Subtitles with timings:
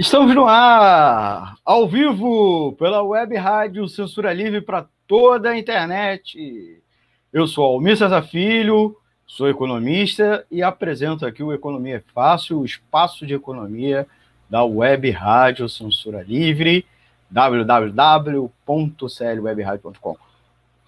[0.00, 6.80] Estamos no ar, ao vivo, pela web rádio Censura Livre para toda a internet.
[7.30, 12.64] Eu sou Almir César Filho, sou economista e apresento aqui o Economia é Fácil, o
[12.64, 14.06] espaço de economia
[14.48, 16.86] da web rádio Censura Livre,
[17.30, 20.16] www.clwebradio.com.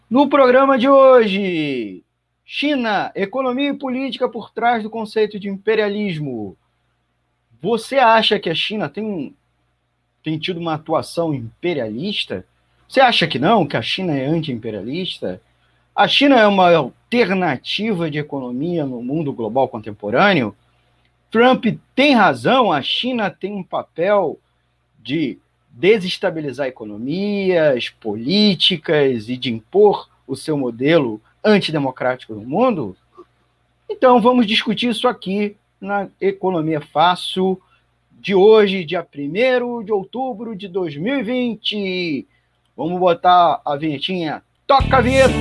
[0.08, 2.02] No programa de hoje,
[2.46, 6.56] China, economia e política por trás do conceito de imperialismo.
[7.62, 9.36] Você acha que a China tem,
[10.20, 12.44] tem tido uma atuação imperialista?
[12.88, 15.40] Você acha que não, que a China é anti-imperialista?
[15.94, 20.56] A China é uma alternativa de economia no mundo global contemporâneo?
[21.30, 24.40] Trump tem razão, a China tem um papel
[25.00, 25.38] de
[25.70, 32.96] desestabilizar economias, políticas e de impor o seu modelo antidemocrático no mundo?
[33.88, 37.60] Então vamos discutir isso aqui na Economia Fácil
[38.12, 42.24] de hoje, dia 1 de outubro de 2020.
[42.76, 44.42] Vamos botar a vinhetinha.
[44.64, 45.34] Toca a vinheta!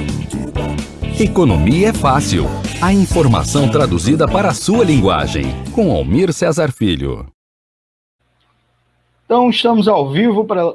[1.19, 2.45] Economia é fácil.
[2.81, 5.44] A informação traduzida para a sua linguagem.
[5.72, 7.28] Com Almir Cesar Filho.
[9.25, 10.73] Então, estamos ao vivo para,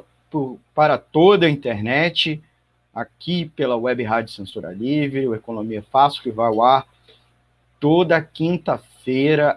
[0.73, 2.41] para toda a internet,
[2.95, 6.87] aqui pela Web Rádio Censura Livre, o Economia Fácil, que vai ao ar
[7.79, 8.87] toda quinta-feira,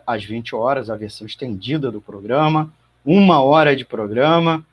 [0.06, 2.73] às 20 horas, a versão estendida do programa,
[3.05, 4.65] uma hora de programa,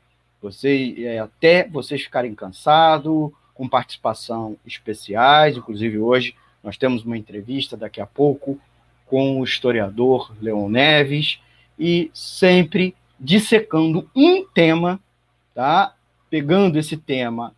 [0.42, 7.76] você, é, até vocês ficarem cansados, com participação especiais, inclusive hoje nós temos uma entrevista
[7.76, 8.60] daqui a pouco
[9.08, 11.40] com o historiador Leon Neves,
[11.80, 15.00] e sempre dissecando um tema,
[15.54, 15.94] tá?
[16.30, 17.54] Pegando esse tema,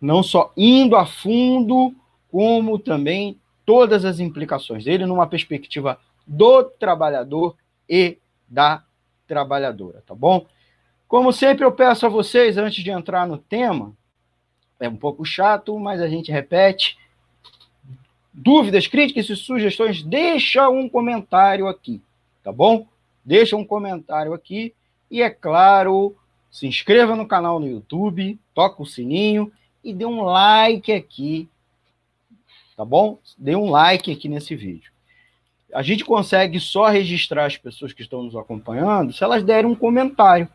[0.00, 1.94] não só indo a fundo,
[2.30, 5.98] como também todas as implicações dele numa perspectiva
[6.30, 7.56] do trabalhador
[7.88, 8.18] e
[8.48, 8.84] da
[9.26, 10.46] trabalhadora, tá bom?
[11.08, 13.92] Como sempre, eu peço a vocês, antes de entrar no tema,
[14.78, 16.96] é um pouco chato, mas a gente repete.
[18.32, 22.00] Dúvidas, críticas e sugestões, deixa um comentário aqui,
[22.44, 22.86] tá bom?
[23.24, 24.72] Deixa um comentário aqui
[25.10, 26.16] e, é claro,
[26.48, 29.52] se inscreva no canal no YouTube, toca o sininho
[29.82, 31.50] e dê um like aqui
[32.80, 33.18] tá bom?
[33.36, 34.90] Dê um like aqui nesse vídeo.
[35.72, 39.74] A gente consegue só registrar as pessoas que estão nos acompanhando se elas derem um
[39.74, 40.48] comentário.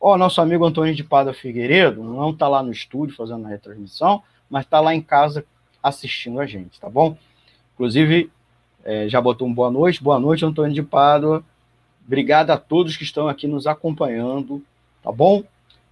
[0.00, 4.22] Ó, nosso amigo Antônio de Pada Figueiredo não está lá no estúdio fazendo a retransmissão,
[4.50, 5.44] mas está lá em casa
[5.82, 7.16] assistindo a gente, tá bom?
[7.74, 8.30] Inclusive,
[8.84, 10.02] é, já botou um boa noite.
[10.02, 11.44] Boa noite, Antônio de Pádua.
[12.06, 14.62] Obrigado a todos que estão aqui nos acompanhando,
[15.02, 15.44] tá bom?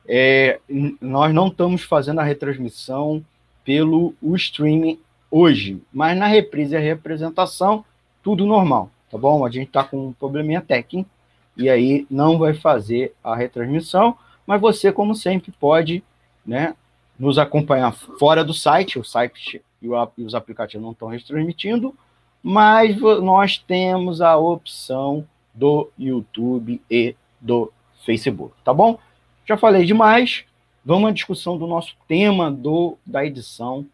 [0.07, 0.59] É,
[1.01, 3.25] nós não estamos fazendo a retransmissão
[3.65, 4.99] pelo streaming
[5.31, 7.85] hoje, mas na reprise e a representação,
[8.23, 9.45] tudo normal, tá bom?
[9.45, 11.09] A gente está com um probleminha técnico
[11.57, 14.17] e aí não vai fazer a retransmissão,
[14.47, 16.03] mas você, como sempre, pode
[16.45, 16.75] né,
[17.19, 19.89] nos acompanhar fora do site, o site e,
[20.23, 21.95] os aplicativos não estão retransmitindo,
[22.43, 27.73] mas nós temos a opção do YouTube e do
[28.05, 28.99] Facebook, tá bom?
[29.47, 30.45] Já falei demais,
[30.85, 33.87] vamos à discussão do nosso tema do, da edição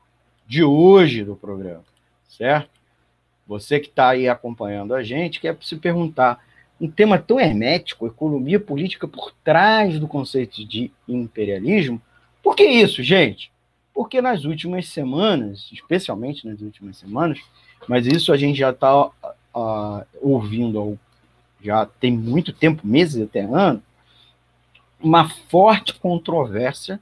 [0.47, 1.85] de hoje do programa,
[2.29, 2.76] certo?
[3.47, 6.45] Você que está aí acompanhando a gente, quer se perguntar,
[6.81, 12.01] um tema tão hermético, economia política por trás do conceito de imperialismo,
[12.43, 13.51] por que isso, gente?
[13.95, 17.41] Porque nas últimas semanas, especialmente nas últimas semanas,
[17.89, 20.99] mas isso a gente já está uh, ouvindo
[21.63, 23.83] já tem muito tempo, meses até ano,
[25.01, 27.01] uma forte controvérsia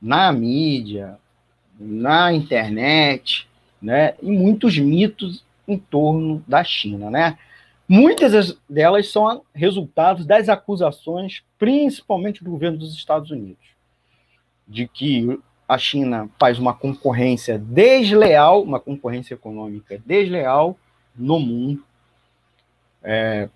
[0.00, 1.18] na mídia,
[1.78, 3.48] na internet,
[3.80, 5.42] né, e muitos mitos
[5.72, 7.38] em torno da China, né?
[7.88, 13.64] Muitas delas são resultados das acusações, principalmente do governo dos Estados Unidos,
[14.66, 15.38] de que
[15.68, 20.76] a China faz uma concorrência desleal, uma concorrência econômica desleal
[21.16, 21.84] no mundo,
[23.02, 23.48] é,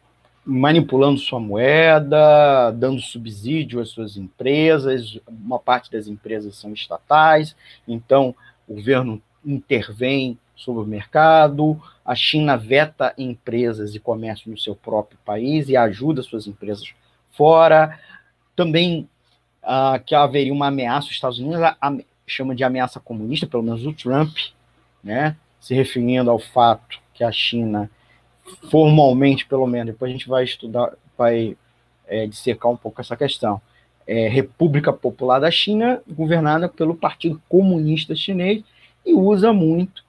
[0.44, 7.56] manipulando sua moeda, dando subsídio às suas empresas, uma parte das empresas são estatais,
[7.87, 8.34] então
[8.69, 15.18] o governo intervém sobre o mercado, a China veta empresas e comércio no seu próprio
[15.24, 16.92] país e ajuda suas empresas
[17.32, 17.98] fora.
[18.54, 19.08] Também
[19.62, 21.96] uh, que haveria uma ameaça, os Estados Unidos a, a,
[22.26, 24.36] chama de ameaça comunista, pelo menos o Trump,
[25.02, 27.90] né, se referindo ao fato que a China
[28.70, 31.56] formalmente, pelo menos, depois a gente vai estudar, vai
[32.06, 33.60] é, dissecar um pouco essa questão.
[34.06, 38.62] É, República Popular da China, governada pelo Partido Comunista Chinês,
[39.04, 40.04] e usa muito,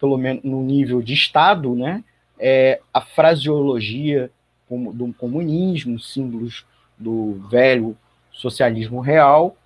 [0.00, 2.02] pelo menos no nível de Estado, né,
[2.38, 4.30] é, a fraseologia
[4.68, 6.64] do comunismo, símbolos
[6.96, 7.96] do velho
[8.32, 9.56] socialismo real,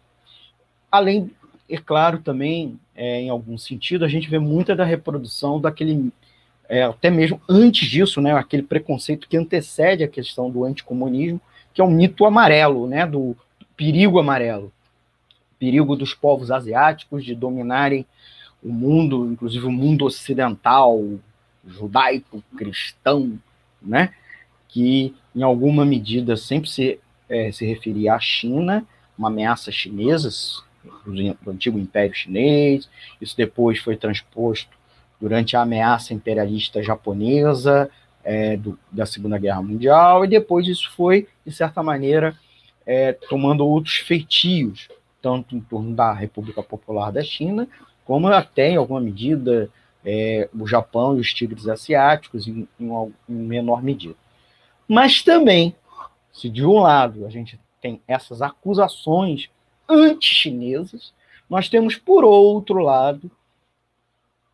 [0.90, 1.30] além,
[1.68, 6.10] é claro, também, é, em algum sentido, a gente vê muita da reprodução daquele,
[6.68, 11.40] é, até mesmo antes disso, né, aquele preconceito que antecede a questão do anticomunismo,
[11.72, 13.36] que é o mito amarelo, né, do
[13.76, 14.72] perigo amarelo,
[15.58, 18.06] perigo dos povos asiáticos de dominarem
[18.64, 21.02] o mundo, inclusive o mundo ocidental,
[21.66, 23.38] judaico, cristão,
[23.80, 24.12] né,
[24.68, 28.84] que em alguma medida sempre se, é, se referia à China,
[29.16, 30.30] uma ameaça chinesa,
[31.04, 32.88] do antigo Império Chinês,
[33.20, 34.70] isso depois foi transposto
[35.20, 37.90] durante a ameaça imperialista japonesa
[38.22, 42.36] é, do, da Segunda Guerra Mundial, e depois isso foi, de certa maneira,
[42.86, 44.88] é, tomando outros feitios,
[45.22, 47.68] tanto em torno da República Popular da China,
[48.04, 49.70] como até, em alguma medida,
[50.04, 52.90] é, o Japão e os tigres asiáticos, em, em,
[53.28, 54.14] em menor medida.
[54.86, 55.74] Mas também,
[56.32, 59.50] se de um lado a gente tem essas acusações
[59.88, 61.12] anti-chinesas,
[61.48, 63.30] nós temos, por outro lado,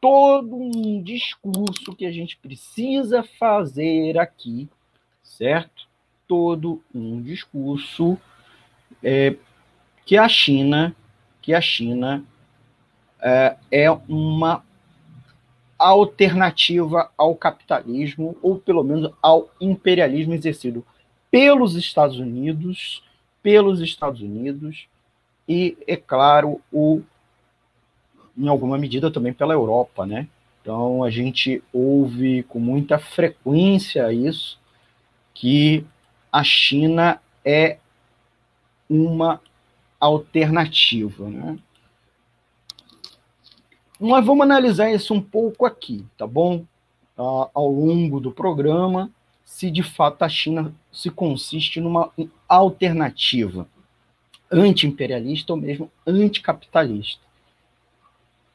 [0.00, 4.68] todo um discurso que a gente precisa fazer aqui,
[5.22, 5.88] certo?
[6.26, 8.18] Todo um discurso
[9.02, 9.36] é,
[10.06, 10.94] que a China,
[11.42, 12.24] que a China
[13.22, 14.62] é, é uma
[15.78, 20.84] alternativa ao capitalismo, ou pelo menos ao imperialismo exercido
[21.30, 23.02] pelos Estados Unidos,
[23.42, 24.86] pelos Estados Unidos
[25.48, 27.00] e, é claro, o,
[28.36, 30.28] em alguma medida também pela Europa, né?
[30.60, 34.60] Então a gente ouve com muita frequência isso,
[35.32, 35.84] que
[36.30, 37.78] a China é
[38.88, 39.40] uma
[39.98, 41.58] alternativa, né?
[44.00, 46.64] Nós vamos analisar isso um pouco aqui, tá bom?
[47.18, 49.10] Uh, ao longo do programa,
[49.44, 52.10] se de fato a China se consiste numa
[52.48, 53.68] alternativa
[54.50, 57.22] anti-imperialista ou mesmo anticapitalista.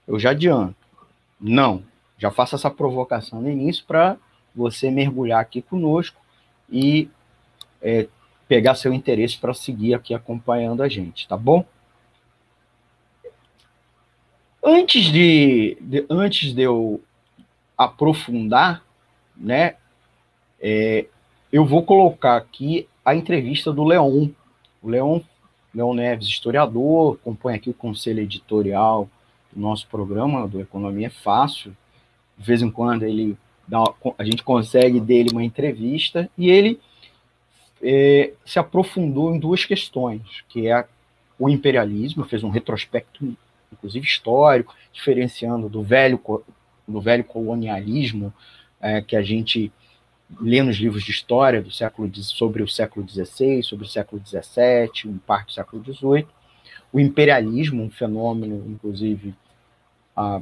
[0.07, 0.75] Eu já adianto,
[1.39, 1.83] não.
[2.17, 4.17] Já faço essa provocação no início para
[4.55, 6.19] você mergulhar aqui conosco
[6.69, 7.09] e
[7.81, 8.07] é,
[8.47, 11.65] pegar seu interesse para seguir aqui acompanhando a gente, tá bom?
[14.67, 16.99] Antes de, de antes de eu
[17.77, 18.83] aprofundar,
[19.37, 19.75] né,
[20.59, 21.05] é,
[21.53, 24.29] eu vou colocar aqui a entrevista do Leon.
[24.81, 25.19] O Leon,
[25.71, 29.07] Leon Neves, historiador, compõe aqui o conselho editorial
[29.53, 31.77] do nosso programa, do Economia Fácil.
[32.35, 33.83] De vez em quando ele dá,
[34.17, 36.79] a gente consegue dele uma entrevista e ele
[37.83, 40.87] é, se aprofundou em duas questões, que é
[41.37, 43.37] o imperialismo, fez um retrospecto
[43.77, 46.19] inclusive histórico, diferenciando do velho,
[46.87, 48.33] do velho colonialismo
[48.79, 49.71] é, que a gente
[50.39, 55.11] lê nos livros de história do século sobre o século XVI, sobre o século XVII,
[55.11, 56.27] um parte do século XVIII,
[56.91, 59.35] o imperialismo, um fenômeno, inclusive,
[60.15, 60.41] a,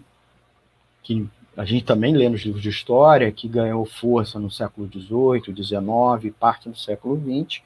[1.02, 5.56] que a gente também lê nos livros de história, que ganhou força no século XVIII,
[5.56, 7.62] XIX, parte do século XX,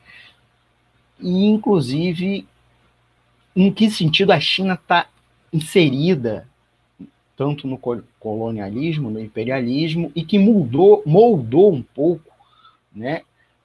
[1.19, 2.47] e, inclusive,
[3.55, 5.07] em que sentido a China está
[5.51, 6.47] inserida
[7.37, 7.79] tanto no
[8.19, 12.33] colonialismo, no imperialismo, e que moldou, moldou um pouco
[12.93, 13.21] né,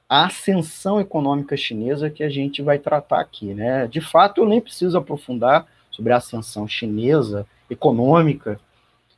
[0.07, 3.55] a ascensão econômica chinesa que a gente vai tratar aqui.
[3.55, 3.87] Né?
[3.87, 8.61] De fato, eu nem preciso aprofundar sobre a ascensão chinesa econômica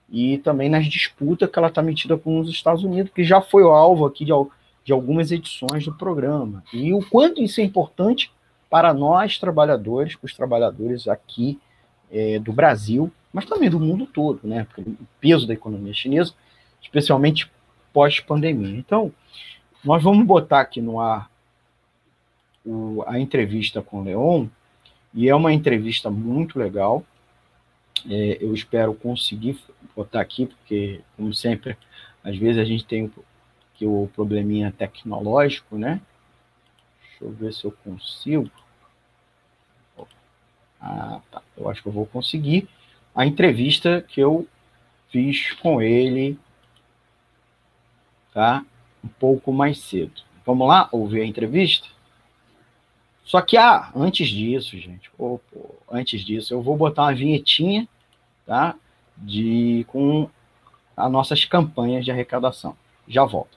[0.09, 3.64] e também nas disputas que ela está metida com os Estados Unidos, que já foi
[3.64, 4.33] o alvo aqui de,
[4.85, 6.62] de algumas edições do programa.
[6.73, 8.30] E o quanto isso é importante
[8.71, 11.59] para nós, trabalhadores, os trabalhadores aqui
[12.14, 14.64] é, do Brasil, mas também do mundo todo, né?
[14.64, 16.33] Porque o peso da economia chinesa,
[16.80, 17.50] especialmente
[17.92, 18.78] pós-pandemia.
[18.78, 19.12] Então,
[19.85, 21.28] nós vamos botar aqui no ar
[22.64, 24.47] o, a entrevista com o Leon,
[25.12, 27.04] e é uma entrevista muito legal.
[28.09, 29.59] É, eu espero conseguir
[29.94, 31.76] botar aqui, porque, como sempre,
[32.23, 33.11] às vezes a gente tem
[33.75, 36.00] que o probleminha tecnológico, né?
[37.02, 38.50] Deixa eu ver se eu consigo.
[40.87, 41.43] Ah, tá.
[41.57, 42.69] Eu acho que eu vou conseguir.
[43.14, 44.47] A entrevista que eu
[45.09, 46.38] fiz com ele,
[48.35, 48.62] tá?
[49.03, 50.12] Um pouco mais cedo.
[50.45, 51.88] Vamos lá ouvir a entrevista?
[53.25, 55.11] Só que, ah, antes disso, gente,
[55.91, 57.88] antes disso, eu vou botar uma vinhetinha,
[58.45, 58.76] tá?
[59.17, 60.29] De, com
[60.95, 62.76] as nossas campanhas de arrecadação.
[63.09, 63.57] Já volto.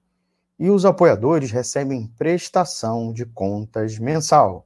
[0.61, 4.63] E os apoiadores recebem prestação de contas mensal.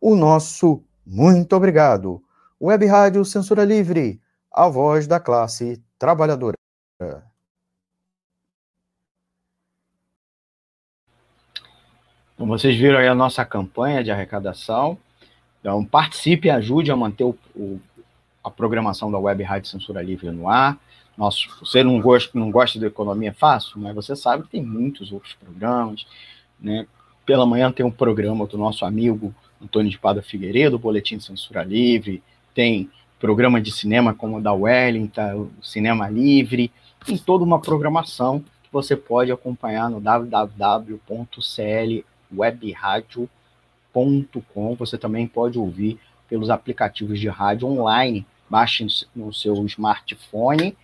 [0.00, 2.20] O nosso muito obrigado.
[2.60, 4.20] Web Rádio Censura Livre,
[4.52, 6.56] a voz da classe trabalhadora.
[12.36, 14.98] Como vocês viram aí a nossa campanha de arrecadação.
[15.60, 17.80] Então, participe e ajude a manter o, o,
[18.42, 20.76] a programação da Web Rádio Censura Livre no ar.
[21.18, 25.10] Nosso, você não gosta, não gosta de economia fácil, mas você sabe que tem muitos
[25.10, 26.06] outros programas.
[26.60, 26.86] Né?
[27.26, 32.22] Pela manhã tem um programa do nosso amigo Antônio de Pada Figueiredo, Boletim Censura Livre.
[32.54, 36.70] Tem programa de cinema como o da Wellington, o Cinema Livre.
[37.04, 41.02] Tem toda uma programação que você pode acompanhar no www.cl
[42.32, 44.74] webradio.com.
[44.76, 45.98] Você também pode ouvir
[46.28, 48.24] pelos aplicativos de rádio online.
[48.48, 50.76] Baixe no seu smartphone,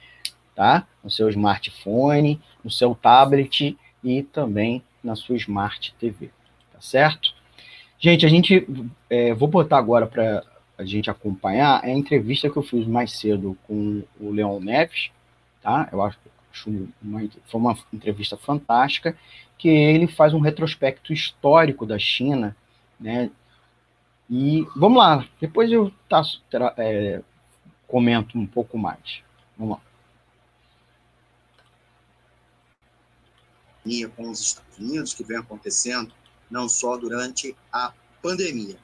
[0.54, 0.86] tá?
[1.02, 6.30] No seu smartphone, no seu tablet e também na sua Smart TV,
[6.72, 7.34] tá certo?
[7.98, 8.66] Gente, a gente
[9.08, 10.42] é, vou botar agora para
[10.76, 15.10] a gente acompanhar a entrevista que eu fiz mais cedo com o Leon Neves,
[15.62, 15.88] tá?
[15.92, 16.18] Eu acho,
[16.52, 19.16] acho uma, foi uma entrevista fantástica
[19.56, 22.56] que ele faz um retrospecto histórico da China,
[22.98, 23.30] né?
[24.28, 26.42] E vamos lá, depois eu taço,
[26.78, 27.20] é,
[27.86, 29.22] comento um pouco mais.
[29.56, 29.93] Vamos lá.
[34.16, 36.12] Com os Estados Unidos, que vem acontecendo
[36.50, 38.78] não só durante a pandemia.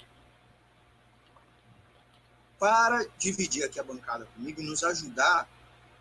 [2.59, 5.49] Para dividir aqui a bancada comigo e nos ajudar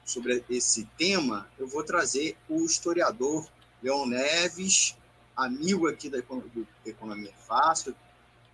[0.04, 3.48] sobre esse tema, eu vou trazer o historiador
[3.82, 4.98] Leon Neves,
[5.36, 6.18] amigo aqui da
[6.86, 7.96] Economia Fácil,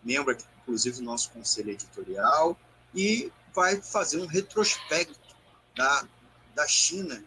[0.04, 2.56] membro, aqui, inclusive, do nosso conselho editorial,
[2.94, 5.36] e vai fazer um retrospecto
[5.76, 6.08] da,
[6.54, 7.24] da China,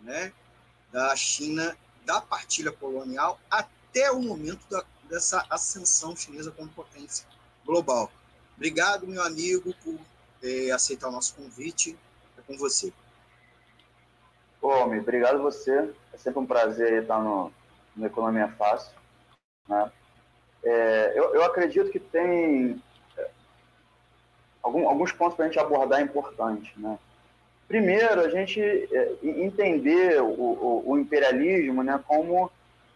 [0.00, 0.32] né?
[0.90, 7.26] da China, da partilha colonial até o momento da, dessa ascensão chinesa como potência
[7.64, 8.10] global.
[8.56, 9.98] Obrigado, meu amigo, por
[10.42, 11.96] eh, aceitar o nosso convite.
[12.38, 12.92] É com você.
[14.60, 15.92] Ô, obrigado você.
[16.12, 17.52] É sempre um prazer estar no,
[17.96, 18.94] no Economia Fácil.
[19.68, 19.92] Né?
[20.62, 22.82] É, eu, eu, acredito que tem
[23.18, 23.30] é,
[24.62, 26.74] algum, alguns pontos para a gente abordar importantes.
[26.76, 26.98] Né?
[27.66, 32.50] Primeiro, a gente é, entender o, o, o, imperialismo né, como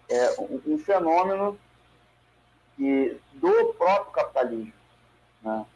[0.09, 1.59] é, um, fenômeno
[2.77, 4.73] que, do próprio capitalismo.
[5.43, 5.67] Né?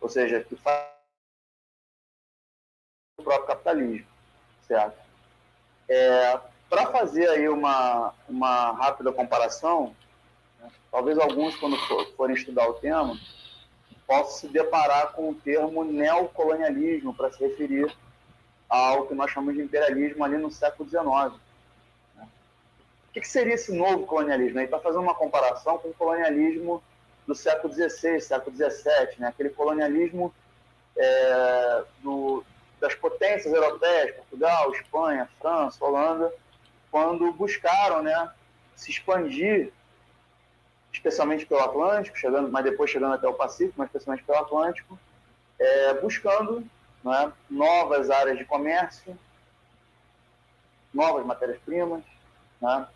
[0.00, 0.86] Ou seja, que faz
[3.18, 4.06] o próprio capitalismo.
[4.62, 4.98] Certo?
[5.88, 9.96] É, Para fazer aí uma, uma rápida comparação,
[10.60, 13.18] né, talvez alguns, quando for, forem estudar o tema,
[14.06, 17.90] possam se deparar com o termo neocolonialismo para se referir
[18.74, 21.40] ao que nós chamamos de imperialismo ali no século XIX.
[22.16, 22.26] Né.
[23.08, 24.58] O que, seria esse novo colonialismo?
[24.58, 26.82] Ele está fazendo uma comparação com o colonialismo
[27.24, 29.28] do século XVI, século XVII, né?
[29.28, 30.34] aquele colonialismo
[30.96, 32.44] é, do,
[32.80, 36.34] das potências europeias, Portugal, Espanha, França, Holanda,
[36.90, 38.30] quando buscaram né,
[38.74, 39.72] se expandir,
[40.92, 44.98] especialmente pelo Atlântico, chegando, mas depois chegando até o Pacífico, mas especialmente pelo Atlântico,
[45.60, 46.68] é, buscando
[47.04, 49.16] né, novas áreas de comércio,
[50.92, 52.02] novas matérias-primas,
[52.60, 52.88] né,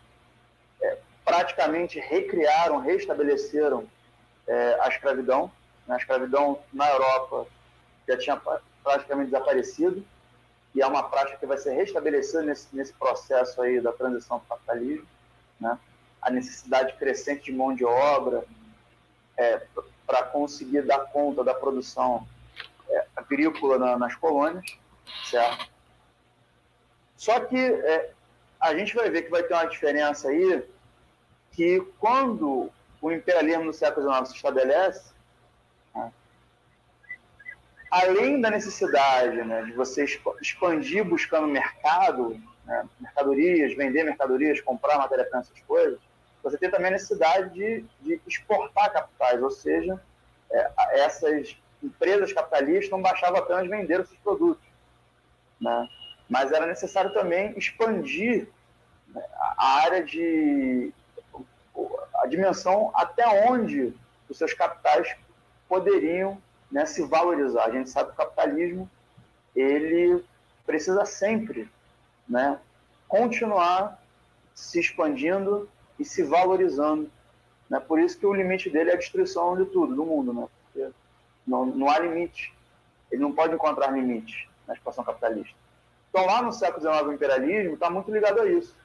[0.81, 3.87] é, praticamente recriaram, restabeleceram
[4.47, 5.51] é, a escravidão.
[5.87, 7.45] Né, a escravidão na Europa
[8.07, 8.41] já tinha
[8.83, 10.03] praticamente desaparecido,
[10.73, 14.55] e é uma prática que vai ser restabelecida nesse, nesse processo aí da transição para
[14.55, 15.07] o capitalismo,
[15.59, 15.77] né?
[16.21, 18.43] a necessidade crescente de mão de obra
[19.37, 19.61] é,
[20.05, 22.27] para conseguir dar conta da produção
[22.89, 24.77] é, agrícola na, nas colônias,
[25.25, 25.69] certo?
[27.15, 28.11] Só que é,
[28.59, 30.63] a gente vai ver que vai ter uma diferença aí
[31.51, 35.13] que quando o imperialismo no século XIX se estabelece,
[35.93, 36.11] né,
[37.91, 40.05] além da necessidade né, de você
[40.41, 45.99] expandir buscando mercado, né, mercadorias, vender mercadorias, comprar matéria-prima, essas coisas,
[46.43, 49.99] você tem também a necessidade de, de exportar capitais, ou seja,
[50.51, 54.63] é, essas empresas capitalistas não baixavam apenas vender os seus produtos,
[55.59, 55.87] né?
[56.29, 58.47] mas era necessário também expandir
[59.07, 59.23] né,
[59.57, 60.93] a área de
[62.15, 63.93] a dimensão até onde
[64.29, 65.15] os seus capitais
[65.67, 66.37] poderiam
[66.71, 67.65] né, se valorizar.
[67.65, 68.89] A gente sabe que o capitalismo
[69.55, 70.23] ele
[70.65, 71.69] precisa sempre
[72.27, 72.59] né,
[73.07, 74.01] continuar
[74.53, 77.09] se expandindo e se valorizando.
[77.69, 77.79] Né?
[77.79, 80.33] Por isso que o limite dele é a destruição de tudo, do mundo.
[80.33, 80.47] Né?
[81.49, 82.53] Não, não há limite.
[83.11, 85.57] Ele não pode encontrar limite na expansão capitalista.
[86.09, 88.75] Então, lá no século XIX, o imperialismo está muito ligado a isso.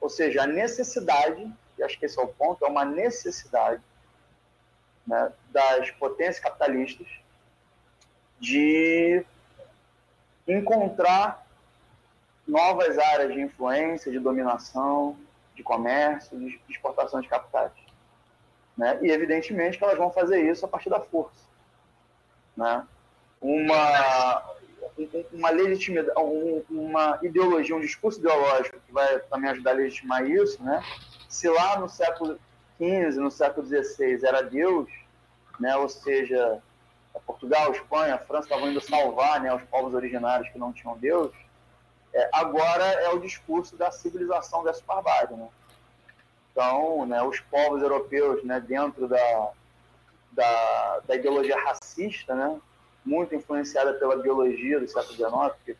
[0.00, 3.82] Ou seja, a necessidade, e acho que esse é o ponto, é uma necessidade
[5.06, 7.06] né, das potências capitalistas
[8.40, 9.24] de
[10.48, 11.46] encontrar
[12.46, 15.16] novas áreas de influência, de dominação,
[15.54, 17.72] de comércio, de exportação de capitais.
[18.76, 18.98] Né?
[19.02, 21.53] E, evidentemente, que elas vão fazer isso a partir da força.
[22.56, 22.86] Né?
[23.40, 24.42] Uma,
[25.32, 26.18] uma legitimidade,
[26.70, 30.82] uma ideologia, um discurso ideológico que vai também ajudar a legitimar isso, né?
[31.28, 32.38] se lá no século
[32.78, 34.88] XV, no século XVI, era Deus,
[35.58, 35.76] né?
[35.76, 36.62] ou seja,
[37.26, 41.32] Portugal, Espanha, França estavam indo salvar né, os povos originários que não tinham Deus,
[42.12, 45.36] é, agora é o discurso da civilização dessa barbárie.
[45.36, 45.48] Né?
[46.50, 49.50] Então, né, os povos europeus, né, dentro da,
[50.34, 52.60] da, da, ideologia racista, né,
[53.04, 55.76] muito influenciada pela biologia do século XIX, que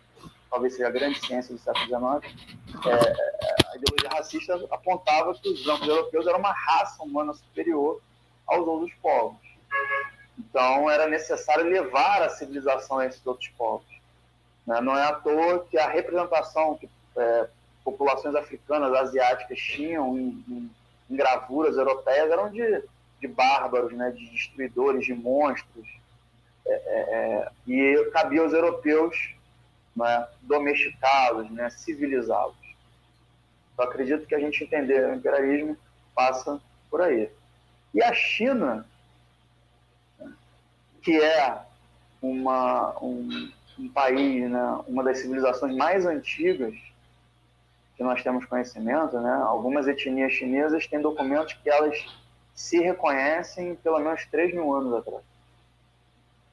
[0.50, 1.87] talvez seja a grande ciência do século
[2.20, 2.34] XIX,
[2.87, 8.00] é, a ideologia racista apontava que os brancos europeus eram uma raça humana superior
[8.46, 9.38] aos outros povos.
[10.38, 13.87] Então, era necessário levar a civilização a esses outros povos.
[14.66, 14.81] Né?
[14.81, 17.48] Não é à toa que a representação que é,
[17.85, 20.70] populações africanas, asiáticas tinham em, em,
[21.11, 22.83] em gravuras europeias eram de,
[23.20, 24.11] de bárbaros, né?
[24.11, 25.88] de destruidores, de monstros.
[26.66, 29.35] É, é, é e cabia aos europeus
[29.96, 30.29] né?
[30.42, 31.70] domesticá-los, né?
[31.70, 32.57] civilizá-los.
[33.72, 35.77] Então, acredito que a gente entender o imperialismo
[36.14, 37.29] passa por aí.
[37.92, 38.87] E a China,
[41.03, 41.59] que é
[42.22, 46.74] uma, um, um país, né, uma das civilizações mais antigas
[47.96, 52.05] que nós temos conhecimento, né, algumas etnias chinesas têm documentos que elas
[52.55, 55.25] se reconhecem pelo menos 3 mil anos atrás.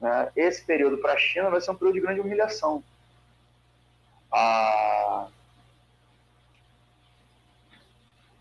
[0.00, 0.32] Né?
[0.34, 2.82] Esse período para a China vai ser um período de grande humilhação.
[4.30, 5.28] A...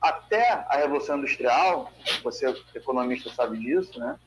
[0.02, 1.92] Até a Revolução Industrial,
[2.24, 4.18] você economista sabe disso, né?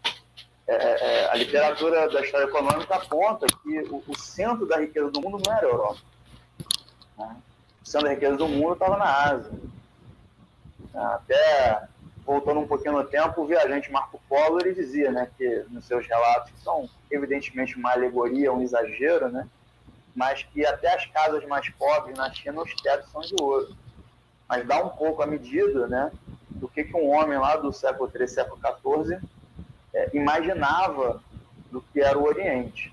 [0.67, 5.11] É, é, é, a literatura da história econômica aponta que o, o, centro da riqueza
[5.11, 6.01] do mundo não era a Europa.
[7.19, 7.37] Né?
[7.83, 9.53] O centro da riqueza do mundo estava na Ásia.
[10.95, 11.89] Até
[12.27, 16.07] voltando um pouquinho no tempo, o viajante Marco Polo ele dizia né, que nos seus
[16.07, 19.47] relatos, que são evidentemente uma alegoria, um exagero, né,
[20.15, 23.77] mas que até as casas mais pobres na China os tetos são de ouro.
[24.49, 26.11] Mas dá um pouco a medida né,
[26.51, 28.61] do que, que um homem lá do século XIII, século
[29.05, 29.21] XIV
[29.93, 31.23] é, imaginava
[31.71, 32.93] do que era o Oriente.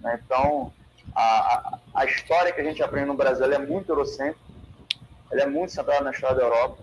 [0.00, 0.20] Né?
[0.24, 0.72] Então,
[1.14, 4.38] a, a, história que a gente aprende no Brasil é muito eurocêntrica,
[5.30, 6.82] ela é muito centrada na história da Europa.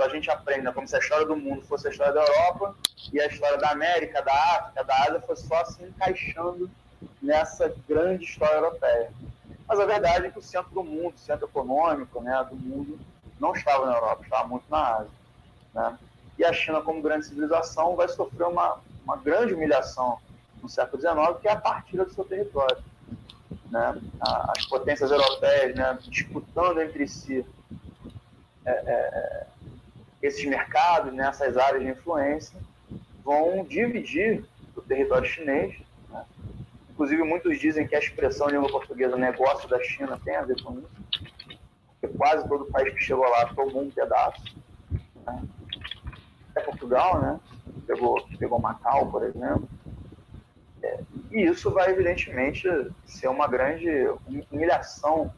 [0.00, 2.22] Então, a gente aprende né, como se a história do mundo fosse a história da
[2.22, 2.74] Europa
[3.12, 6.70] e a história da América, da África, da Ásia fosse só se encaixando
[7.20, 9.12] nessa grande história europeia.
[9.68, 12.98] Mas a verdade é que o centro do mundo, o centro econômico né, do mundo,
[13.38, 15.10] não estava na Europa, estava muito na Ásia.
[15.74, 15.98] Né?
[16.38, 20.18] e a China, como grande civilização, vai sofrer uma, uma grande humilhação
[20.62, 22.82] no século XIX, que é a partida do seu território.
[23.70, 24.00] Né?
[24.18, 27.44] As potências europeias né, disputando entre si
[28.64, 29.46] é, é,
[30.22, 32.58] esses mercados, nessas né, áreas de influência,
[33.24, 34.44] vão dividir
[34.76, 35.78] o território chinês.
[36.08, 36.24] Né?
[36.90, 40.60] Inclusive, muitos dizem que a expressão em língua portuguesa negócio da China tem a ver
[40.62, 41.28] com isso,
[42.00, 44.42] porque quase todo país que chegou lá tomou um pedaço.
[45.26, 45.42] Né?
[46.50, 47.40] até Portugal, né?
[47.86, 49.68] Pegou, pegou Macau, por exemplo.
[50.82, 52.68] É, e isso vai, evidentemente,
[53.06, 53.88] ser uma grande
[54.50, 55.32] humilhação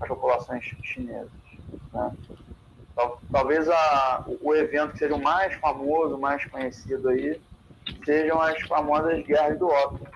[0.00, 1.30] às populações chinesas.
[1.92, 2.12] Né?
[3.30, 7.40] Talvez a, o evento que seja o mais famoso, mais conhecido aí,
[8.04, 10.06] sejam as famosas guerras do ópio.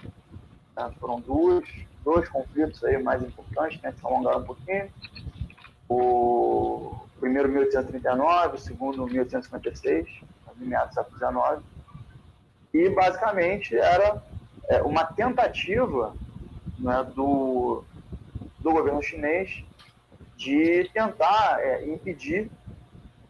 [0.76, 0.90] Né?
[1.00, 1.64] Foram duas,
[2.04, 4.88] dois conflitos aí mais importantes, né, que se alongaram um pouquinho.
[5.88, 11.64] O primeiro 1839, o segundo 1856 de meados do século XIX.
[12.74, 14.22] E, basicamente, era
[14.68, 16.14] é, uma tentativa
[16.78, 17.84] né, do,
[18.58, 19.64] do governo chinês
[20.36, 22.50] de tentar é, impedir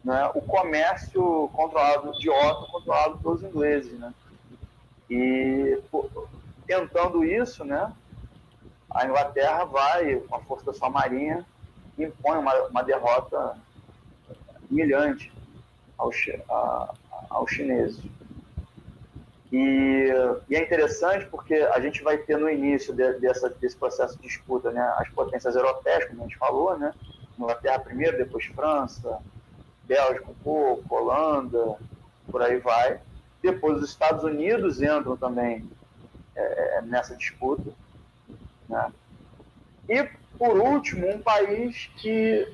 [0.03, 4.13] né, o comércio controlado de Otto controlado pelos ingleses, né?
[5.09, 5.81] E
[6.65, 7.91] tentando isso, né,
[8.91, 11.45] a Inglaterra vai, com a força da sua marinha,
[11.97, 13.57] impõe uma, uma derrota
[14.69, 15.31] humilhante
[15.97, 16.15] aos,
[16.49, 16.93] a,
[17.47, 18.01] chineses.
[19.51, 20.11] E,
[20.47, 24.27] e, é interessante porque a gente vai ter no início de, dessa, desse processo de
[24.27, 26.93] disputa né, as potências europeias, como a gente falou, né,
[27.37, 29.19] Inglaterra primeiro, depois França,
[29.89, 31.75] Bélgica um pouco, Holanda,
[32.31, 33.01] por aí vai.
[33.41, 35.67] Depois os Estados Unidos entram também
[36.35, 37.71] é, nessa disputa.
[38.69, 38.91] Né?
[39.89, 40.03] E,
[40.37, 42.47] por último, um país que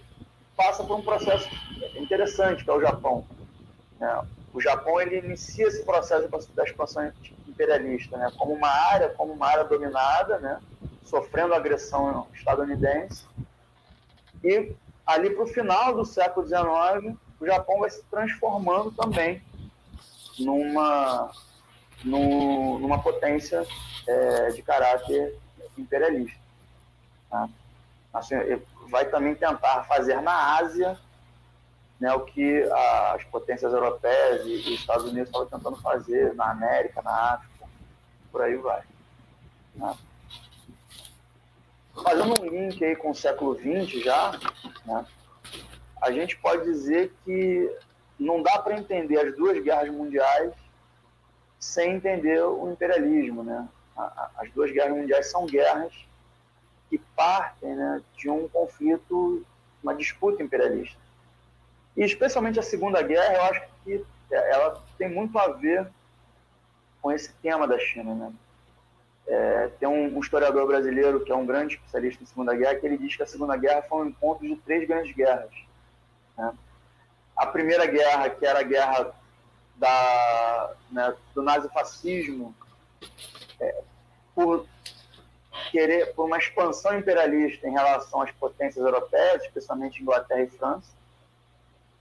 [0.55, 1.49] passa por um processo
[1.97, 3.27] interessante, que é o Japão.
[3.99, 4.25] Né?
[4.53, 7.11] O Japão ele inicia esse processo da expansão
[7.45, 8.31] imperialista né?
[8.37, 10.61] como uma área, como uma área dominada, né?
[11.03, 13.25] sofrendo agressão estadunidense.
[14.41, 14.73] E
[15.05, 19.41] ali para o final do século XIX, o Japão vai se transformando também
[20.39, 21.31] numa,
[22.03, 23.65] numa potência
[24.07, 25.37] é, de caráter
[25.77, 26.39] imperialista.
[27.29, 27.49] Tá?
[28.13, 28.35] Assim,
[28.89, 30.97] vai também tentar fazer na Ásia
[31.99, 32.63] né, o que
[33.13, 37.67] as potências europeias e, os Estados Unidos estavam tentando fazer na América, na África,
[38.31, 38.83] por aí vai.
[39.75, 39.95] Né?
[42.03, 44.31] Fazendo um link aí com o século XX já,
[44.85, 45.05] né,
[46.01, 47.75] a gente pode dizer que
[48.19, 50.53] não dá para entender as duas guerras mundiais
[51.59, 53.67] sem entender o imperialismo, né?
[54.37, 55.93] As duas guerras mundiais são guerras
[56.89, 59.43] que partem né, de um conflito,
[59.81, 60.99] uma disputa imperialista.
[61.95, 65.87] E especialmente a Segunda Guerra, eu acho que ela tem muito a ver
[67.01, 68.33] com esse tema da China, né?
[69.27, 72.85] É, tem um, um, historiador brasileiro que é um grande especialista em Segunda Guerra que
[72.85, 75.49] ele diz que a Segunda Guerra foi um encontro de três grandes guerras.
[76.37, 76.53] Né?
[77.35, 79.13] A Primeira Guerra, que era a guerra
[79.75, 82.55] da, né, do nazifascismo,
[83.59, 83.83] é,
[84.33, 84.65] por
[85.71, 90.91] querer por uma expansão imperialista em relação às potências europeias, especialmente Inglaterra e França.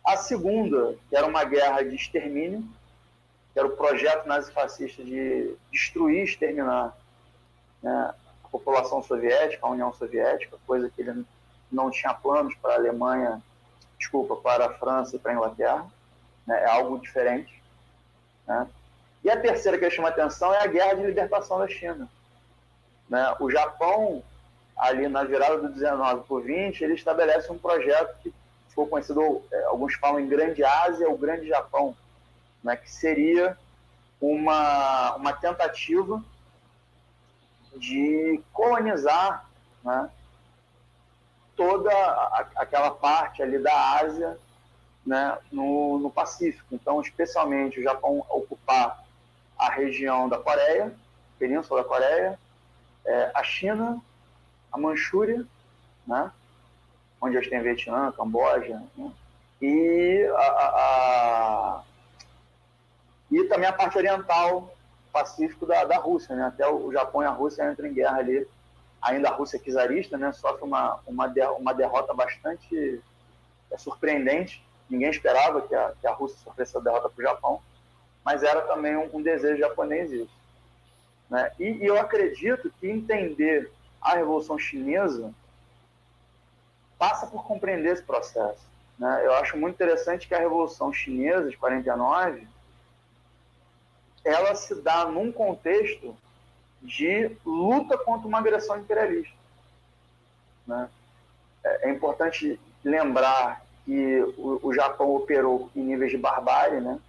[0.04, 2.64] A segunda, que era uma guerra de extermínio,
[3.52, 6.96] que era o projeto nazifascista de destruir, exterminar
[7.82, 11.24] né, a população soviética, a União Soviética, coisa que ele
[11.70, 13.42] não tinha planos para a Alemanha,
[13.98, 15.86] desculpa, para a França e para a Inglaterra.
[16.46, 17.62] Né, é algo diferente.
[18.46, 18.66] Né?
[19.22, 22.08] E a terceira que chama atenção é a guerra de libertação da China.
[23.08, 23.34] Né?
[23.40, 24.22] O Japão,
[24.76, 28.32] ali na virada do 19 por 20, ele estabelece um projeto que
[28.68, 31.96] ficou conhecido, é, alguns falam em Grande Ásia ou Grande Japão,
[32.62, 32.76] né?
[32.76, 33.56] que seria
[34.20, 36.22] uma, uma tentativa
[37.76, 39.46] de colonizar
[39.84, 40.10] né?
[41.56, 44.38] Toda a, aquela parte ali da Ásia
[45.06, 46.66] né, no, no Pacífico.
[46.72, 49.04] Então, especialmente o Japão ocupar
[49.58, 50.92] a região da Coreia,
[51.38, 52.38] Península da Coreia,
[53.04, 54.00] é, a China,
[54.72, 55.44] a Manchúria,
[56.06, 56.30] né,
[57.20, 59.12] onde hoje tem Vietnã, Camboja, né,
[59.60, 61.82] e, a, a, a,
[63.30, 64.74] e também a parte oriental
[65.12, 66.34] pacífico da, da Rússia.
[66.34, 68.46] Né, até o Japão e a Rússia entram em guerra ali.
[69.04, 73.00] Ainda a Rússia czarista né, sofre uma, uma, de, uma derrota bastante
[73.70, 74.64] é, surpreendente.
[74.90, 77.60] Ninguém esperava que a, que a Rússia sofresse a derrota para o Japão
[78.24, 80.34] mas era também um, um desejo japonês isso.
[81.28, 81.52] Né?
[81.60, 85.32] E, e, eu acredito que entender a Revolução Chinesa
[86.98, 88.66] passa por compreender esse processo.
[88.98, 89.22] Né?
[89.24, 92.46] Eu acho muito interessante que a Revolução Chinesa de 49
[94.24, 96.16] ela se dá num contexto
[96.84, 99.34] de luta contra uma agressão imperialista.
[100.66, 100.88] Né?
[101.64, 107.00] É, é importante lembrar que o, o Japão operou em níveis de barbárie, né?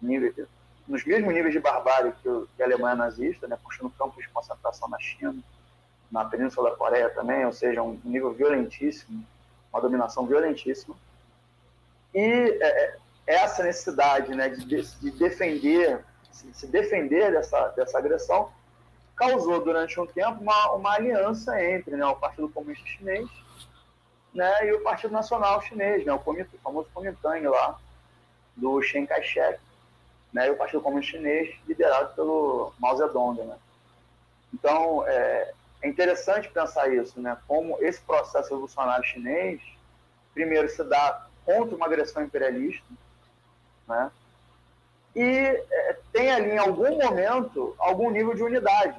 [0.00, 0.46] nível,
[0.86, 4.28] nos mesmos níveis de barbárie que, o, que a Alemanha nazista, né, puxando campos de
[4.30, 5.36] concentração na China,
[6.10, 9.24] na Península da Coreia também, ou seja, um nível violentíssimo,
[9.72, 10.94] uma dominação violentíssima.
[12.14, 18.50] E é, é essa necessidade né, de, de defender, se defender dessa, dessa agressão,
[19.22, 23.28] causou durante um tempo uma, uma aliança entre né, o Partido Comunista Chinês
[24.34, 27.78] né, e o Partido Nacional Chinês, né, o, Comit, o famoso Kuomintang lá,
[28.56, 29.60] do Chiang Kai-shek
[30.32, 33.40] né, e o Partido Comunista Chinês, liderado pelo Mao Zedong.
[33.42, 33.56] Né?
[34.52, 39.60] Então, é, é interessante pensar isso, né, como esse processo revolucionário chinês,
[40.34, 42.86] primeiro, se dá contra uma agressão imperialista,
[43.86, 44.10] né,
[45.14, 48.98] e é, tem ali, em algum momento, algum nível de unidade.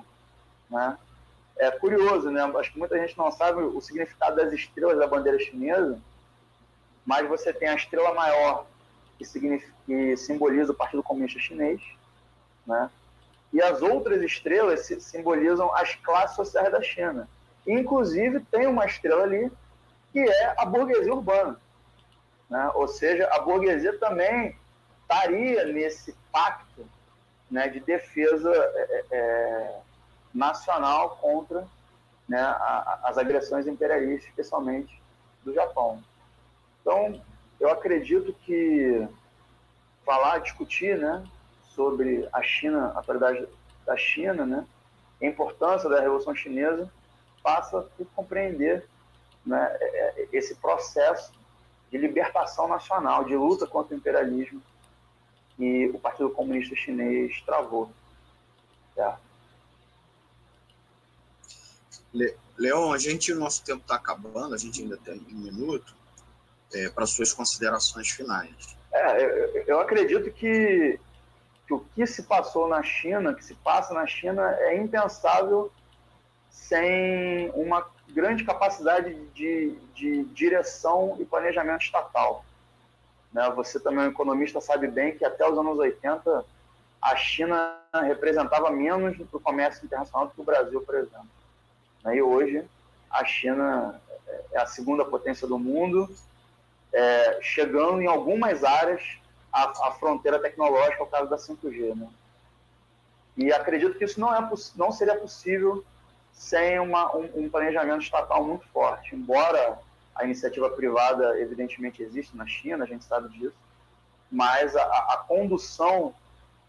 [0.74, 0.98] Né?
[1.58, 2.42] É curioso, né?
[2.42, 6.00] acho que muita gente não sabe o significado das estrelas da bandeira chinesa,
[7.06, 8.66] mas você tem a estrela maior,
[9.20, 11.80] que, que simboliza o Partido Comunista Chinês,
[12.66, 12.90] né?
[13.54, 17.30] e as outras estrelas simbolizam as classes sociais da China.
[17.68, 19.52] Inclusive, tem uma estrela ali,
[20.12, 21.60] que é a burguesia urbana.
[22.50, 22.72] Né?
[22.74, 24.58] Ou seja, a burguesia também
[25.04, 26.84] estaria nesse pacto
[27.52, 29.80] né, de defesa é, é, é
[30.34, 31.67] nacional contra
[32.28, 35.02] né, a, as agressões imperialistas, especialmente
[35.43, 36.02] do Japão.
[36.82, 37.22] Então,
[37.60, 39.08] eu acredito que
[40.06, 41.24] falar, discutir né,
[41.69, 43.48] sobre a China, a atualidade
[43.86, 44.65] da China, né,
[45.22, 46.91] a importância da Revolução Chinesa,
[47.41, 48.88] passa por compreender
[49.46, 51.34] né, é, é, esse processo
[51.91, 54.62] de libertação nacional, de luta contra o imperialismo
[55.56, 57.91] que o Partido Comunista Chinês travou.
[58.96, 59.19] Certo?
[62.58, 65.95] Leon, a gente, o nosso tempo está acabando, a gente ainda tem um minuto
[66.73, 68.78] é, para suas considerações finais.
[68.91, 70.99] É, eu, eu acredito que,
[71.67, 75.71] que o que se passou na China, que se passa na China, é impensável
[76.49, 82.45] sem uma grande capacidade de, de direção e planejamento estatal.
[83.34, 83.52] Né?
[83.56, 86.45] Você também, é um economista, sabe bem que até os anos 80
[87.02, 91.28] a China representava menos no comércio internacional do que o Brasil, por exemplo.
[92.04, 92.18] Né?
[92.18, 92.66] E hoje
[93.10, 94.02] a China
[94.52, 96.10] é a segunda potência do mundo,
[96.92, 99.02] é, chegando em algumas áreas
[99.52, 101.96] à, à, fronteira tecnológica, o caso da 5G.
[101.96, 102.08] Né?
[103.38, 105.84] E acredito que isso não, é, não seria possível
[106.32, 109.16] sem uma, um, um, planejamento estatal muito forte.
[109.16, 109.80] Embora
[110.16, 113.56] a iniciativa privada, evidentemente, existe na China, a gente sabe disso,
[114.32, 116.13] mas a, a condução,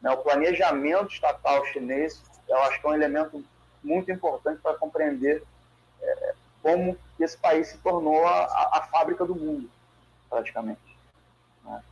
[0.00, 3.44] né, o planejamento estatal chinês, eu acho que é um elemento
[3.84, 5.44] muito importante para compreender
[6.00, 9.70] é, como esse país se tornou a, a, a fábrica do mundo,
[10.28, 10.80] praticamente.
[11.62, 11.82] Né?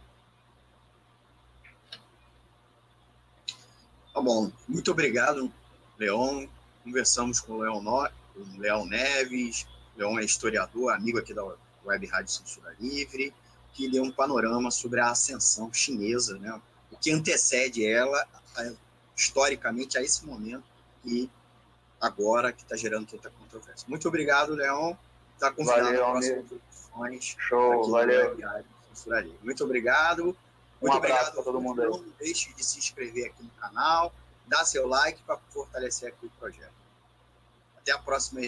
[4.14, 5.52] Tá bom, muito obrigado,
[5.98, 6.46] Leon.
[6.83, 9.66] Conversamos com o Leon, o Leon Neves.
[9.96, 11.44] Leon é historiador, amigo aqui da
[11.85, 13.33] Web Rádio Censura Livre,
[13.74, 16.61] que deu um panorama sobre a ascensão chinesa, né?
[16.90, 18.26] o que antecede ela
[19.16, 20.64] historicamente a esse momento
[21.05, 21.28] e
[22.02, 23.86] agora que está gerando tanta controvérsia.
[23.88, 24.94] Muito obrigado, Leon.
[25.34, 27.36] Está convidado valeu, para próximas edições.
[27.38, 28.36] Show, valeu.
[29.42, 30.36] Muito obrigado.
[30.80, 31.88] Muito um obrigado para todo mundo aí.
[31.88, 34.12] Não deixe de se inscrever aqui no canal,
[34.48, 36.72] dar seu like para fortalecer aqui o projeto.
[37.78, 38.40] Até a próxima.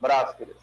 [0.00, 0.58] Abraço, querido.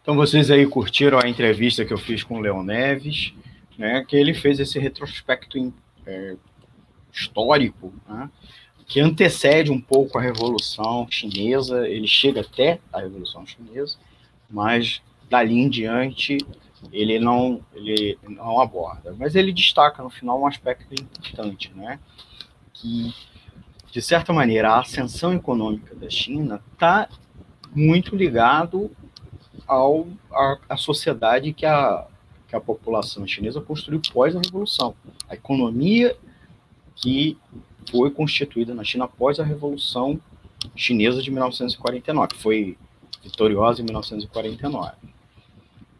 [0.00, 3.34] Então vocês aí curtiram a entrevista que eu fiz com o Leon Neves,
[3.76, 5.72] né, que ele fez esse retrospecto
[6.06, 6.34] é,
[7.12, 8.30] histórico, né,
[8.88, 13.98] que antecede um pouco a Revolução Chinesa, ele chega até a Revolução Chinesa,
[14.50, 16.38] mas dali em diante
[16.90, 19.14] ele não, ele não aborda.
[19.18, 21.98] Mas ele destaca no final um aspecto importante, né?
[22.80, 23.12] que,
[23.90, 27.08] de certa maneira, a ascensão econômica da China está
[27.74, 28.90] muito ligado
[29.66, 32.06] ao, a, a sociedade que a,
[32.46, 34.94] que a população chinesa construiu pós a Revolução.
[35.28, 36.16] A economia
[36.94, 37.36] que
[37.88, 40.20] foi constituída na China após a Revolução
[40.74, 42.78] Chinesa de 1949, que foi
[43.22, 44.92] vitoriosa em 1949.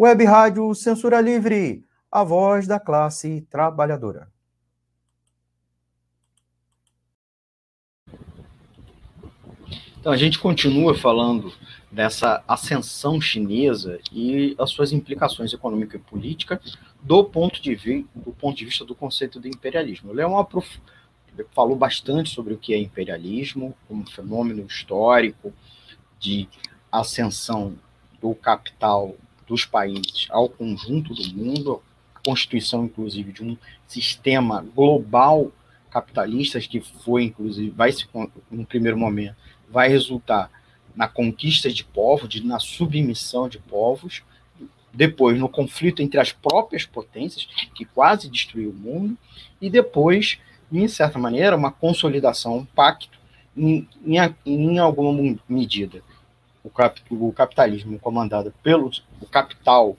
[0.00, 4.30] Web Rádio Censura Livre, a voz da classe trabalhadora.
[9.98, 11.52] Então, a gente continua falando
[11.90, 16.60] dessa ascensão chinesa e as suas implicações econômica e política
[17.02, 20.12] do ponto de, vi do ponto de vista do conceito de imperialismo.
[20.12, 20.32] O Leão
[21.50, 25.52] falou bastante sobre o que é imperialismo, como fenômeno histórico
[26.20, 26.48] de
[26.92, 27.74] ascensão
[28.20, 29.16] do capital
[29.48, 31.82] dos países ao conjunto do mundo,
[32.14, 33.56] a constituição, inclusive, de um
[33.86, 35.50] sistema global
[35.90, 38.06] capitalista que foi, inclusive, vai se,
[38.50, 39.34] no primeiro momento,
[39.70, 40.50] vai resultar
[40.94, 44.22] na conquista de povos, de, na submissão de povos,
[44.92, 49.16] depois no conflito entre as próprias potências, que quase destruiu o mundo,
[49.60, 50.38] e depois,
[50.72, 53.18] em certa maneira, uma consolidação, um pacto,
[53.56, 56.02] em, em, em alguma medida.
[56.62, 58.90] O, cap, o capitalismo comandado pelo
[59.20, 59.96] o capital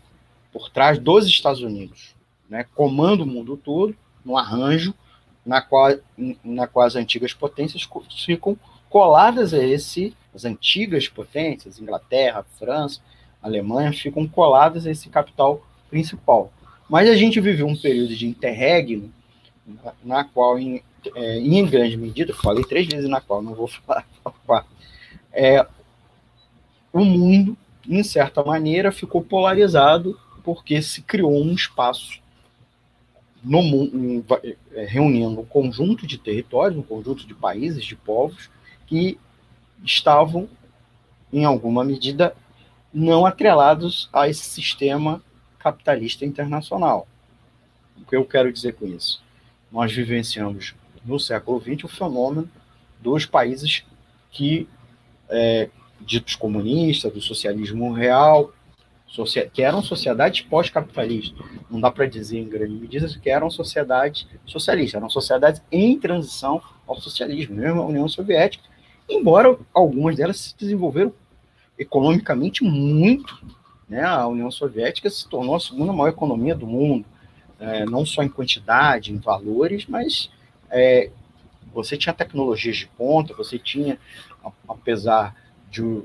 [0.52, 2.16] por trás dos Estados Unidos,
[2.50, 3.96] né, comanda o mundo todo,
[4.26, 4.94] num arranjo
[5.46, 5.96] na qual,
[6.44, 7.88] na qual as antigas potências
[8.26, 8.58] ficam
[8.90, 13.00] coladas a esse, as antigas potências, Inglaterra, França,
[13.42, 16.52] Alemanha, ficam coladas a esse capital principal.
[16.90, 19.12] Mas a gente viveu um período de interregno,
[20.04, 20.82] na, qual, em,
[21.16, 23.68] é, em grande medida, falei três vezes na qual, não vou
[24.46, 24.66] falar
[25.32, 25.66] é,
[26.92, 32.20] o mundo, em certa maneira, ficou polarizado porque se criou um espaço
[33.44, 34.26] no mundo,
[34.74, 38.50] é, reunindo um conjunto de territórios, um conjunto de países, de povos,
[38.86, 39.18] que
[39.84, 40.50] estavam,
[41.32, 42.36] em alguma medida,
[42.94, 45.22] não atrelados a esse sistema
[45.58, 47.08] capitalista internacional.
[47.98, 49.22] O que eu quero dizer com isso?
[49.72, 50.74] Nós vivenciamos
[51.06, 52.50] no século XX o fenômeno
[53.00, 53.86] dos países
[54.32, 54.68] que,
[55.30, 55.70] é,
[56.02, 58.52] ditos comunistas, do socialismo real,
[59.54, 61.38] que eram sociedades pós-capitalistas.
[61.70, 66.62] Não dá para dizer em grande medida que eram sociedades socialistas, eram sociedades em transição
[66.88, 68.64] ao socialismo, mesmo a União Soviética,
[69.10, 71.12] embora algumas delas se desenvolveram
[71.78, 73.42] economicamente muito.
[73.88, 74.04] Né?
[74.04, 77.06] A União Soviética se tornou a segunda maior economia do mundo,
[77.60, 80.30] é, não só em quantidade, em valores, mas
[80.70, 81.10] é,
[81.74, 83.98] você tinha tecnologias de ponta, você tinha,
[84.68, 85.36] apesar
[85.70, 86.02] de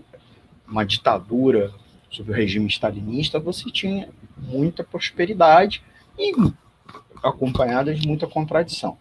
[0.67, 1.73] uma ditadura
[2.11, 5.83] sob o regime stalinista, você tinha muita prosperidade
[6.19, 6.33] e
[7.23, 8.97] acompanhada de muita contradição.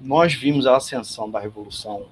[0.00, 2.06] Nós vimos a ascensão da Revolução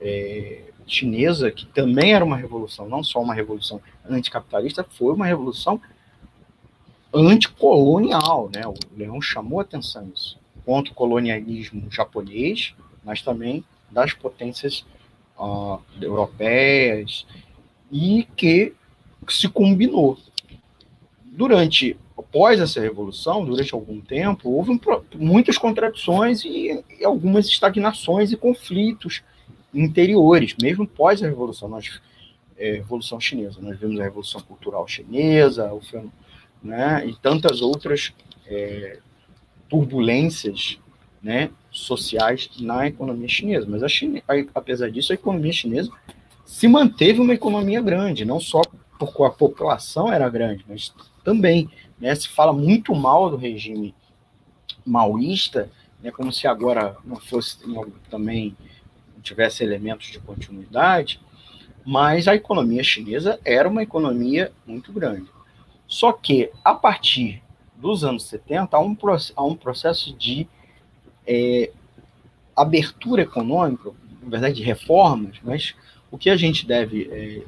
[0.00, 5.80] é, chinesa, que também era uma revolução, não só uma revolução anticapitalista, foi uma revolução
[7.12, 8.66] anticolonial, né?
[8.66, 12.74] O Leão chamou atenção nisso, contra o colonialismo japonês,
[13.04, 14.84] mas também das potências
[15.38, 17.26] uh, europeias
[17.90, 18.74] e que
[19.28, 20.18] se combinou.
[21.24, 24.80] Durante, após essa revolução, durante algum tempo, houve um,
[25.14, 29.22] muitas contradições e, e algumas estagnações e conflitos
[29.72, 32.00] interiores, mesmo pós a Revolução, nós,
[32.56, 33.60] é, Revolução Chinesa.
[33.60, 35.80] Nós vimos a Revolução Cultural Chinesa, o,
[36.62, 38.12] né, e tantas outras
[38.46, 38.98] é,
[39.68, 40.78] turbulências
[41.22, 43.66] né, sociais na economia chinesa.
[43.68, 44.22] Mas a China,
[44.54, 45.90] apesar disso, a economia chinesa
[46.44, 48.62] se manteve uma economia grande, não só
[48.98, 53.94] porque a população era grande, mas também né, se fala muito mal do regime
[54.84, 55.70] maoísta,
[56.02, 57.58] né, como se agora não fosse
[58.10, 58.56] também
[59.22, 61.20] tivesse elementos de continuidade,
[61.84, 65.28] mas a economia chinesa era uma economia muito grande.
[65.86, 67.42] Só que, a partir
[67.76, 68.96] dos anos 70, há um,
[69.36, 70.48] há um processo de
[71.28, 71.70] é,
[72.56, 73.90] abertura econômica,
[74.22, 75.74] na verdade, de reformas, mas
[76.10, 77.42] o que a gente deve é,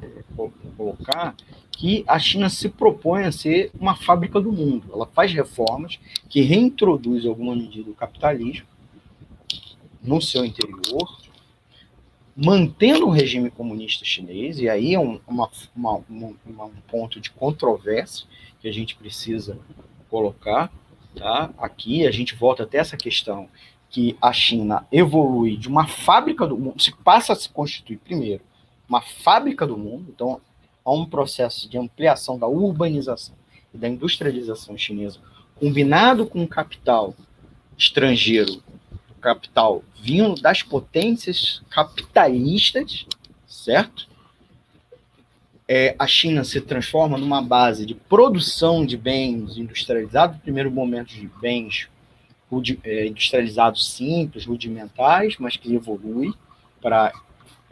[0.77, 1.35] colocar
[1.71, 4.85] que a China se propõe a ser uma fábrica do mundo.
[4.93, 8.67] Ela faz reformas que reintroduz, alguma medida, o capitalismo
[10.01, 11.19] no seu interior,
[12.35, 17.31] mantendo o regime comunista chinês, e aí é um, uma, uma, uma, um ponto de
[17.31, 18.27] controvérsia
[18.59, 19.57] que a gente precisa
[20.09, 20.71] colocar.
[21.15, 21.51] Tá?
[21.57, 23.49] Aqui a gente volta até essa questão
[23.89, 28.41] que a China evolui de uma fábrica do mundo, se passa a se constituir primeiro
[28.87, 30.41] uma fábrica do mundo, então
[30.83, 33.35] há um processo de ampliação da urbanização
[33.73, 35.19] e da industrialização chinesa,
[35.55, 37.13] combinado com o capital
[37.77, 38.61] estrangeiro
[39.21, 43.05] capital vindo das potências capitalistas,
[43.47, 44.09] certo?
[45.73, 51.29] É, a China se transforma numa base de produção de bens industrializados, primeiro momento de
[51.41, 51.87] bens
[52.83, 56.33] é, industrializados simples, rudimentares, mas que evolui
[56.81, 57.13] para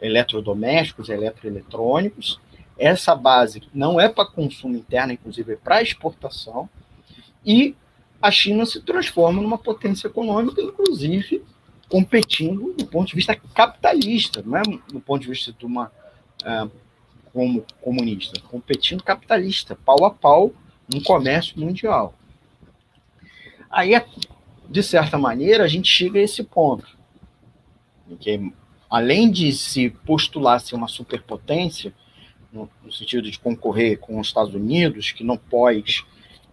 [0.00, 2.40] eletrodomésticos, eletroeletrônicos.
[2.78, 6.70] Essa base não é para consumo interno, inclusive é para exportação.
[7.44, 7.74] E
[8.22, 11.44] a China se transforma numa potência econômica, inclusive
[11.86, 15.92] competindo do ponto de vista capitalista, não é do ponto de vista de uma
[16.42, 16.70] uh,
[17.32, 20.52] como comunista, competindo capitalista, pau a pau
[20.92, 22.14] no comércio mundial.
[23.70, 23.92] Aí,
[24.68, 26.98] de certa maneira, a gente chega a esse ponto,
[28.18, 28.52] que,
[28.88, 31.94] além de se postular ser uma superpotência,
[32.52, 36.04] no, no sentido de concorrer com os Estados Unidos, que não pós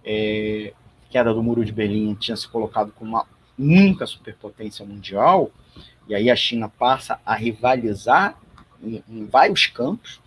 [0.06, 0.74] é,
[1.10, 3.26] queda do Muro de Berlim tinha se colocado como uma
[3.58, 5.52] única superpotência mundial,
[6.08, 8.38] e aí a China passa a rivalizar
[8.82, 10.22] em, em vários campos,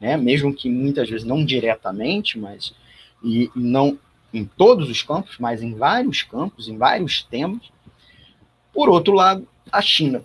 [0.00, 2.74] né, mesmo que muitas vezes não diretamente, mas
[3.22, 3.98] e, não
[4.32, 7.62] em todos os campos, mas em vários campos, em vários temas.
[8.72, 10.22] Por outro lado, a China,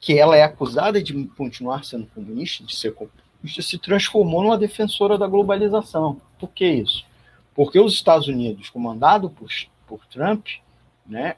[0.00, 5.18] que ela é acusada de continuar sendo comunista, de ser comunista, se transformou numa defensora
[5.18, 6.20] da globalização.
[6.38, 7.04] Por que isso?
[7.54, 9.48] Porque os Estados Unidos, comandado por,
[9.86, 10.46] por Trump,
[11.04, 11.34] né,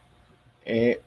[0.64, 1.00] é,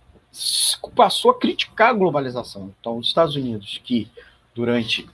[0.95, 2.73] passou a criticar a globalização.
[2.79, 4.09] Então, os Estados Unidos, que
[4.53, 5.07] durante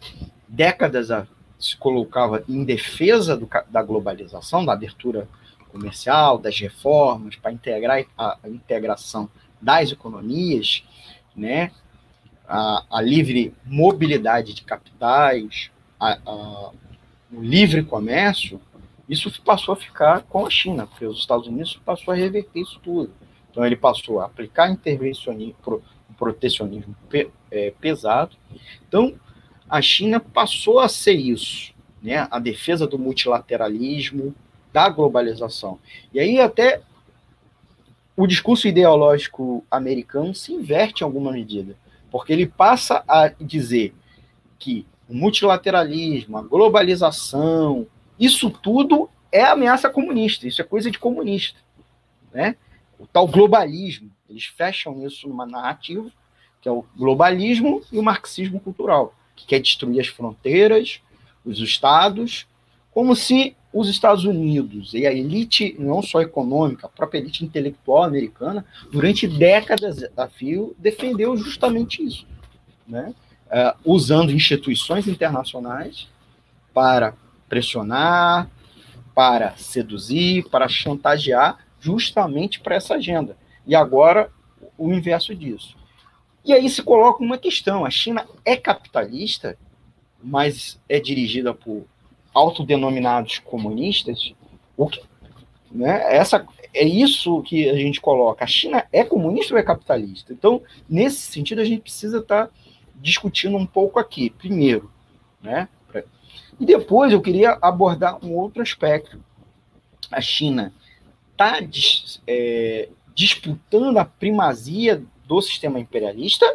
[0.53, 1.09] décadas
[1.57, 5.27] se colocava em defesa do, da globalização, da abertura
[5.71, 9.27] comercial, das reformas, para integrar a, a, integração
[9.59, 10.85] das economias,
[11.35, 11.71] né,
[12.47, 16.19] a, a livre mobilidade de capitais, a,
[17.31, 18.61] o livre comércio,
[19.09, 22.79] isso passou a ficar com a China, porque os Estados Unidos passou a reverter isso
[22.83, 23.11] tudo.
[23.49, 25.55] Então ele passou a aplicar intervencionismo,
[26.17, 26.95] protecionismo
[27.51, 28.35] é, pesado.
[28.87, 29.15] Então
[29.73, 32.27] a China passou a ser isso, né?
[32.29, 34.35] A defesa do multilateralismo,
[34.71, 35.79] da globalização.
[36.13, 36.83] E aí até
[38.15, 41.75] o discurso ideológico americano se inverte em alguma medida,
[42.11, 43.95] porque ele passa a dizer
[44.59, 47.87] que o multilateralismo, a globalização,
[48.19, 51.57] isso tudo é ameaça comunista, isso é coisa de comunista,
[52.31, 52.57] né?
[52.99, 56.11] O tal globalismo, eles fecham isso numa narrativa
[56.61, 61.01] que é o globalismo e o marxismo cultural, que quer destruir as fronteiras,
[61.45, 62.47] os estados,
[62.91, 68.03] como se os Estados Unidos e a elite, não só econômica, a própria elite intelectual
[68.03, 72.27] americana, durante décadas a fio, defendeu justamente isso,
[72.87, 73.13] né?
[73.47, 76.07] Uh, usando instituições internacionais
[76.73, 77.15] para
[77.47, 78.49] pressionar,
[79.13, 83.37] para seduzir, para chantagear, justamente para essa agenda.
[83.65, 84.31] E agora,
[84.77, 85.75] o inverso disso.
[86.43, 89.57] E aí se coloca uma questão: a China é capitalista,
[90.21, 91.85] mas é dirigida por
[92.33, 94.33] autodenominados comunistas?
[94.75, 95.01] O que,
[95.71, 98.43] né, essa, é isso que a gente coloca.
[98.43, 100.33] A China é comunista ou é capitalista?
[100.33, 102.53] Então, nesse sentido, a gente precisa estar tá
[102.95, 104.29] discutindo um pouco aqui.
[104.29, 104.91] Primeiro,
[105.41, 105.67] né?
[106.59, 109.19] E depois eu queria abordar um outro aspecto.
[110.11, 110.73] A China
[111.31, 111.59] está
[112.27, 116.45] é, disputando a primazia do sistema imperialista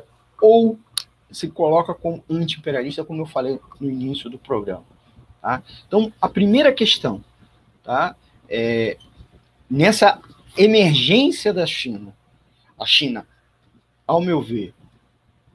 [0.40, 0.78] ou
[1.32, 4.84] se coloca como anti-imperialista, como eu falei no início do programa.
[5.42, 5.64] Tá?
[5.86, 7.24] Então, a primeira questão,
[7.82, 8.14] tá?
[8.48, 8.96] É,
[9.68, 10.20] nessa
[10.56, 12.16] emergência da China,
[12.78, 13.26] a China,
[14.06, 14.72] ao meu ver,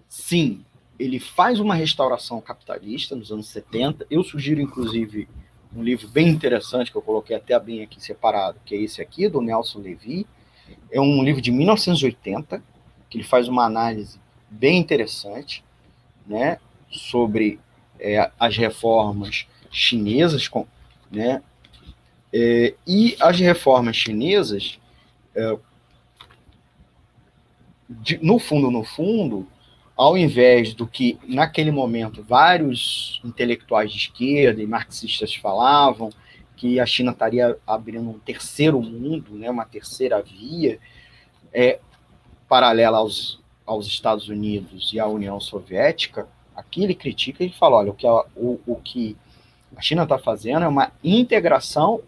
[0.10, 0.66] sim,
[1.00, 4.06] ele faz uma restauração capitalista nos anos 70.
[4.12, 5.30] Eu sugiro, inclusive,
[5.74, 9.30] um livro bem interessante que eu coloquei até bem aqui separado, que é esse aqui,
[9.30, 10.28] do Nelson Levy.
[10.92, 12.64] É um livro de 1980,
[13.14, 15.64] que ele faz uma análise bem interessante,
[16.26, 16.58] né,
[16.90, 17.60] sobre
[18.00, 20.66] é, as reformas chinesas, com,
[21.12, 21.44] né,
[22.34, 24.80] é, e as reformas chinesas,
[25.36, 25.58] é,
[27.88, 29.48] de, no fundo, no fundo,
[29.96, 36.10] ao invés do que naquele momento vários intelectuais de esquerda e marxistas falavam,
[36.56, 40.80] que a China estaria abrindo um terceiro mundo, né, uma terceira via,
[41.54, 41.80] é,
[42.48, 47.92] paralela aos, aos Estados Unidos e à União Soviética, aqui ele critica e fala, olha,
[47.92, 49.18] o que a, o, o que
[49.76, 52.02] a China está fazendo é uma integração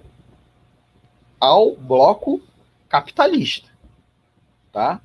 [1.40, 2.42] ao bloco
[2.88, 3.70] capitalista,
[4.72, 5.02] tá?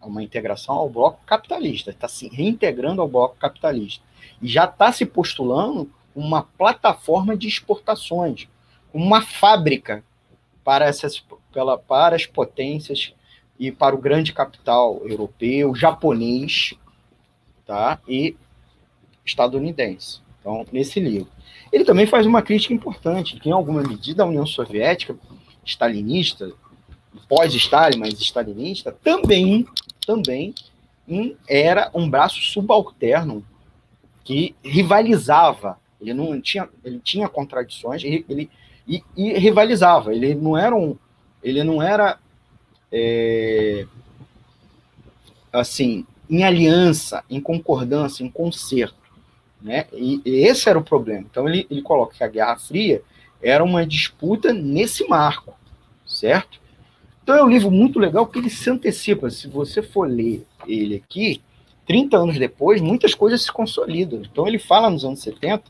[0.00, 4.04] É uma integração ao bloco capitalista, está se reintegrando ao bloco capitalista.
[4.40, 8.48] E já está se postulando uma plataforma de exportações,
[8.92, 10.04] uma fábrica
[10.64, 13.14] para, essas, pela, para as potências
[13.62, 16.74] e para o grande capital europeu, japonês
[17.64, 18.00] tá?
[18.08, 18.34] e
[19.24, 20.18] estadunidense.
[20.40, 21.28] Então, nesse livro.
[21.72, 25.16] Ele também faz uma crítica importante, que em alguma medida a União Soviética,
[25.64, 26.52] stalinista,
[27.28, 29.64] pós-Stalin, mas stalinista, também,
[30.04, 30.52] também
[31.48, 33.46] era um braço subalterno
[34.24, 35.78] que rivalizava.
[36.00, 38.50] Ele não tinha, ele tinha contradições, ele, ele
[38.88, 40.12] e, e rivalizava.
[40.12, 40.96] Ele não era um,
[41.44, 42.18] ele não era
[42.92, 43.86] é,
[45.52, 48.94] assim em aliança, em concordância, em concerto,
[49.60, 49.86] né?
[49.92, 51.26] E, e esse era o problema.
[51.30, 53.02] Então ele, ele coloca que a Guerra Fria
[53.42, 55.54] era uma disputa nesse marco,
[56.06, 56.60] certo?
[57.22, 59.30] Então é um livro muito legal porque ele se antecipa.
[59.30, 61.42] Se você for ler ele aqui,
[61.86, 64.22] 30 anos depois, muitas coisas se consolidam.
[64.22, 65.64] Então ele fala nos anos 70,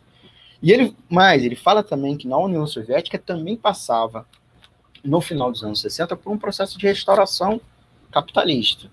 [0.63, 4.27] e ele mais, ele fala também que na União Soviética também passava,
[5.05, 7.61] no final dos anos 60, por um processo de restauração
[8.11, 8.91] capitalista.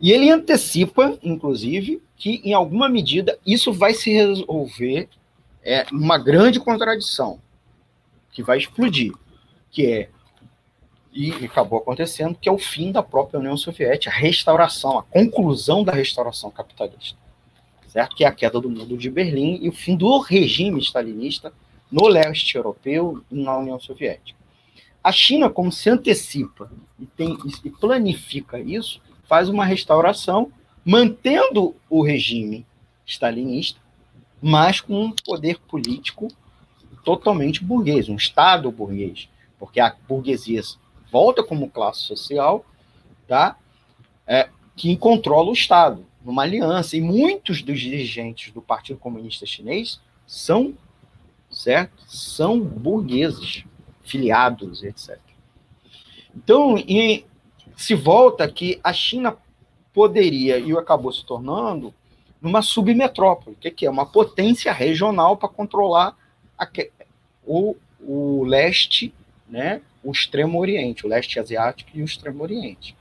[0.00, 5.08] E ele antecipa, inclusive, que em alguma medida isso vai se resolver
[5.64, 7.40] é uma grande contradição
[8.30, 9.12] que vai explodir,
[9.70, 10.10] que é
[11.10, 15.84] e acabou acontecendo, que é o fim da própria União Soviética, a restauração, a conclusão
[15.84, 17.16] da restauração capitalista,
[17.86, 18.16] certo?
[18.16, 21.52] Que é a queda do mundo de Berlim e o fim do regime stalinista
[21.90, 24.36] no leste europeu e na União Soviética.
[25.04, 30.50] A China, como se antecipa e, tem, e planifica isso, faz uma restauração
[30.82, 32.66] mantendo o regime
[33.06, 33.78] stalinista,
[34.40, 36.28] mas com um poder político
[37.04, 39.28] totalmente burguês, um Estado burguês,
[39.58, 40.62] porque a burguesia
[41.12, 42.64] volta como classe social,
[43.28, 43.58] tá?
[44.26, 46.96] É, que controla o Estado, numa aliança.
[46.96, 50.74] E muitos dos dirigentes do Partido Comunista Chinês são,
[51.50, 52.02] certo?
[52.06, 53.64] São burgueses,
[54.04, 55.18] filiados, etc.
[56.36, 57.24] Então, e
[57.76, 59.36] se volta que a China
[59.92, 61.94] poderia, e acabou se tornando,
[62.40, 66.16] numa submetrópole, que, que é uma potência regional para controlar
[66.58, 66.68] a,
[67.46, 69.14] o, o leste
[69.48, 72.96] né, o Extremo Oriente, o leste asiático e o Extremo Oriente.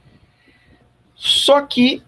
[1.15, 2.01] Só que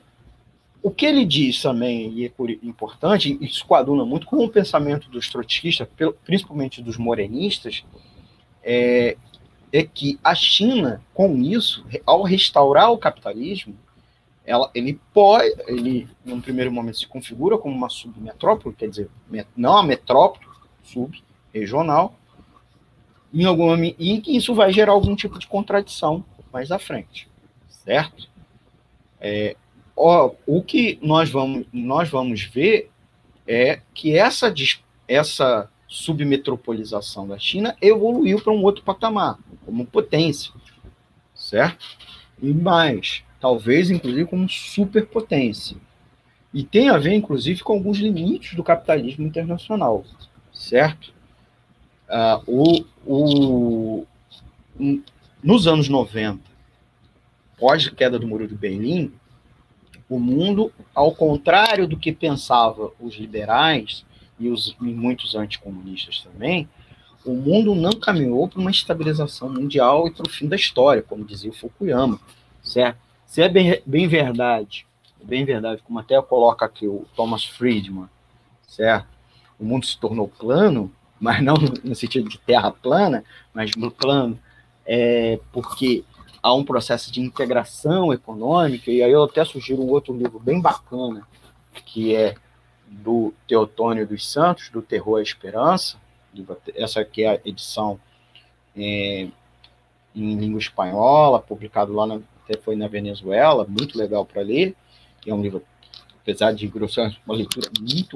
[0.82, 2.32] o que ele diz também, e é
[2.62, 5.88] importante, e isso coaduna muito com o pensamento dos trotskistas,
[6.24, 7.84] principalmente dos morenistas,
[8.66, 9.16] é,
[9.72, 13.78] é que a China, com isso, ao restaurar o capitalismo,
[14.44, 19.10] ela, ele pode, ele, num primeiro momento, se configura como uma submetrópole, quer dizer,
[19.56, 20.46] não a metrópole,
[20.84, 22.16] sub-regional,
[23.34, 27.28] em alguma e que isso vai gerar algum tipo de contradição mais à frente,
[27.68, 28.30] certo?
[29.20, 29.58] É,
[29.96, 32.90] ó, o que nós vamos nós vamos ver
[33.48, 34.54] é que essa
[35.08, 40.52] essa submetropolização da China evoluiu para um outro patamar, como potência,
[41.34, 41.86] certo?
[42.42, 45.78] E mais, talvez inclusive como superpotência.
[46.54, 50.06] E tem a ver, inclusive, com alguns limites do capitalismo internacional,
[50.54, 51.14] certo?
[52.08, 54.06] Uh, o,
[54.80, 54.96] o,
[55.44, 56.40] nos anos 90,
[57.58, 59.12] pós queda do Muro de Berlim,
[60.08, 64.06] o mundo, ao contrário do que pensavam os liberais
[64.40, 66.68] e, os, e muitos anticomunistas também,
[67.26, 71.26] o mundo não caminhou para uma estabilização mundial e para o fim da história, como
[71.26, 72.20] dizia o Fukuyama,
[72.62, 73.00] certo?
[73.26, 74.86] Se é bem, bem verdade,
[75.24, 78.08] bem verdade, como até coloca aqui o Thomas Friedman,
[78.68, 79.08] certo?
[79.60, 83.24] O mundo se tornou plano, mas não no sentido de terra plana,
[83.54, 84.38] mas no plano,
[84.86, 86.04] é, porque
[86.44, 90.62] há um processo de integração econômica, e aí eu até sugiro um outro livro bem
[90.62, 91.28] bacana,
[91.86, 92.36] que é
[92.88, 95.98] do Teotônio dos Santos, do Terror à Esperança,
[96.76, 98.00] essa aqui é a edição
[98.76, 99.28] é,
[100.16, 104.76] em língua espanhola, publicado lá, na, até foi na Venezuela, muito legal para ler,
[105.26, 105.64] é um livro,
[106.22, 108.16] apesar de grossão, uma leitura muito,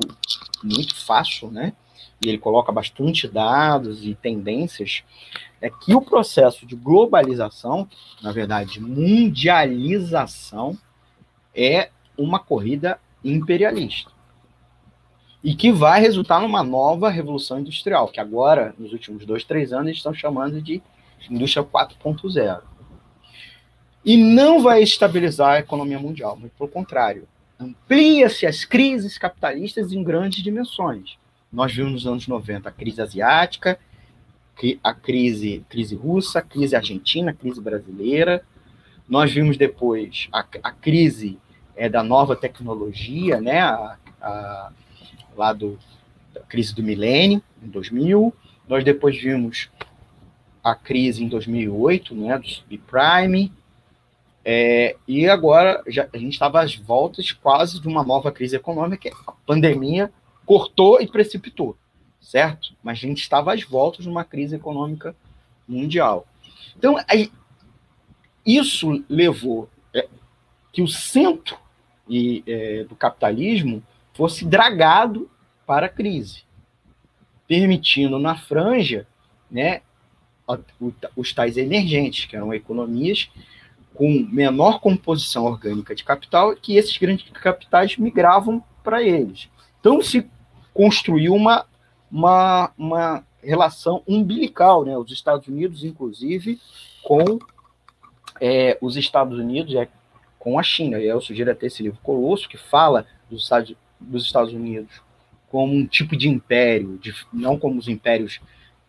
[0.63, 1.74] muito fácil, né,
[2.22, 5.03] e ele coloca bastante dados e tendências,
[5.61, 7.88] é que o processo de globalização,
[8.22, 10.78] na verdade, mundialização,
[11.55, 14.11] é uma corrida imperialista.
[15.44, 19.92] E que vai resultar numa nova revolução industrial, que agora, nos últimos dois, três anos,
[19.92, 20.82] estão chamando de
[21.30, 22.62] indústria 4.0.
[24.04, 27.28] E não vai estabilizar a economia mundial, mas, pelo contrário,
[27.60, 31.18] amplia-se as crises capitalistas em grandes dimensões.
[31.52, 33.80] Nós vimos nos anos 90 a crise asiática,
[34.84, 38.44] a crise, crise russa, a crise argentina, a crise brasileira.
[39.08, 41.40] Nós vimos depois a, a crise
[41.76, 43.62] é, da nova tecnologia, né?
[43.62, 44.72] A, a,
[45.40, 45.80] lá do
[46.36, 48.34] a crise do milênio, em 2000.
[48.68, 49.70] Nós depois vimos
[50.64, 53.52] a crise em 2008, né, do subprime.
[54.44, 59.10] É, e agora já, a gente estava às voltas quase de uma nova crise econômica,
[59.28, 60.12] a pandemia
[60.46, 61.78] cortou e precipitou,
[62.22, 62.74] certo?
[62.84, 65.16] Mas a gente estava às voltas de uma crise econômica
[65.68, 66.26] mundial.
[66.78, 66.96] Então,
[68.46, 70.08] isso levou é,
[70.72, 71.58] que o centro
[72.48, 73.84] é, do capitalismo
[74.20, 75.32] fosse dragado
[75.65, 76.43] para a crise,
[77.47, 79.07] permitindo na franja
[79.49, 79.82] né,
[81.15, 83.32] os tais emergentes, que eram economias
[83.93, 89.47] com menor composição orgânica de capital, que esses grandes capitais migravam para eles.
[89.80, 90.30] Então se
[90.74, 91.65] construiu uma,
[92.11, 94.97] uma, uma relação umbilical, né?
[94.97, 96.59] Os Estados Unidos, inclusive,
[97.03, 97.39] com
[98.41, 99.88] é, os Estados Unidos, é,
[100.38, 100.99] com a China.
[100.99, 105.02] Eu sugiro até esse livro Colosso, que fala dos Estados, dos Estados Unidos
[105.50, 108.39] como um tipo de império, de, não como os impérios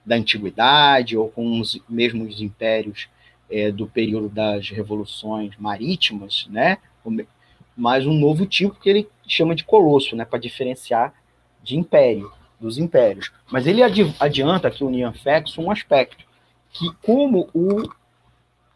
[0.05, 3.09] da antiguidade ou com os mesmos impérios
[3.51, 6.79] é, do período das revoluções marítimas, né?
[7.77, 10.25] Mas um novo tipo que ele chama de colosso, né?
[10.25, 11.15] Para diferenciar
[11.63, 12.31] de império,
[12.61, 13.33] dos impérios.
[13.51, 16.25] Mas ele adianta aqui o Nian Fex um aspecto
[16.73, 17.89] que como o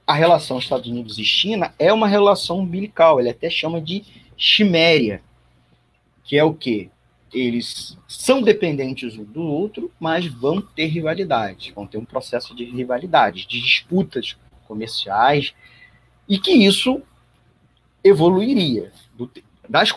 [0.07, 4.05] a relação Estados Unidos e China é uma relação umbilical, ele até chama de
[4.37, 5.23] chiméria,
[6.25, 6.91] que é o quê?
[7.33, 12.65] Eles são dependentes um do outro, mas vão ter rivalidade, vão ter um processo de
[12.65, 15.55] rivalidade, de disputas comerciais,
[16.29, 17.03] e que isso
[18.03, 19.31] evoluiria do,
[19.69, 19.93] das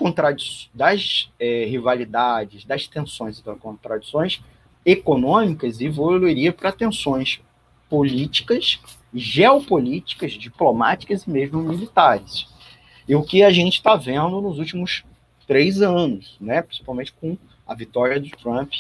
[0.74, 4.42] das é, rivalidades, das tensões e das contradições
[4.86, 7.42] econômicas, evoluiria para tensões
[7.90, 8.80] políticas
[9.14, 12.48] geopolíticas, diplomáticas e mesmo militares.
[13.08, 15.04] E o que a gente está vendo nos últimos
[15.48, 18.72] três anos, né, principalmente com a vitória de Trump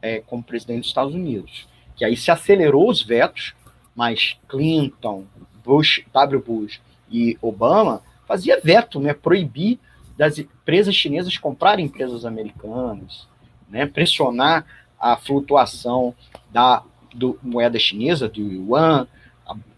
[0.00, 3.54] é, como presidente dos Estados Unidos, que aí se acelerou os vetos,
[3.94, 5.24] mas Clinton,
[5.64, 6.42] Bush, W.
[6.42, 6.80] Bush
[7.10, 9.78] e Obama fazia veto, né, proibir
[10.16, 13.28] das empresas chinesas comprarem empresas americanas,
[13.68, 14.66] né, pressionar
[14.98, 16.14] a flutuação
[16.50, 16.82] da
[17.14, 19.06] do, moeda chinesa, do yuan,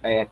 [0.03, 0.27] é,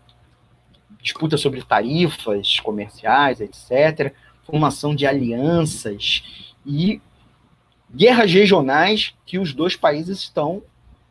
[1.01, 4.13] disputa sobre tarifas comerciais, etc.,
[4.49, 6.23] formação de alianças
[6.65, 7.03] e
[7.95, 10.63] guerras regionais que os dois países estão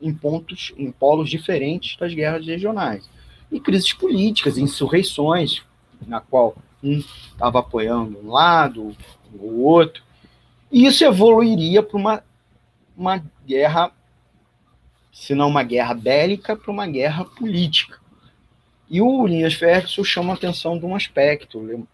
[0.01, 3.07] em pontos, em polos diferentes das guerras regionais.
[3.51, 5.63] E crises políticas, insurreições,
[6.05, 8.95] na qual um estava apoiando um lado,
[9.33, 10.03] o outro.
[10.71, 12.23] E isso evoluiria para uma,
[12.97, 13.91] uma guerra,
[15.11, 17.99] se não uma guerra bélica, para uma guerra política.
[18.89, 21.87] E o Linhas Ferguson chama a atenção de um aspecto,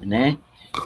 [0.00, 0.38] né?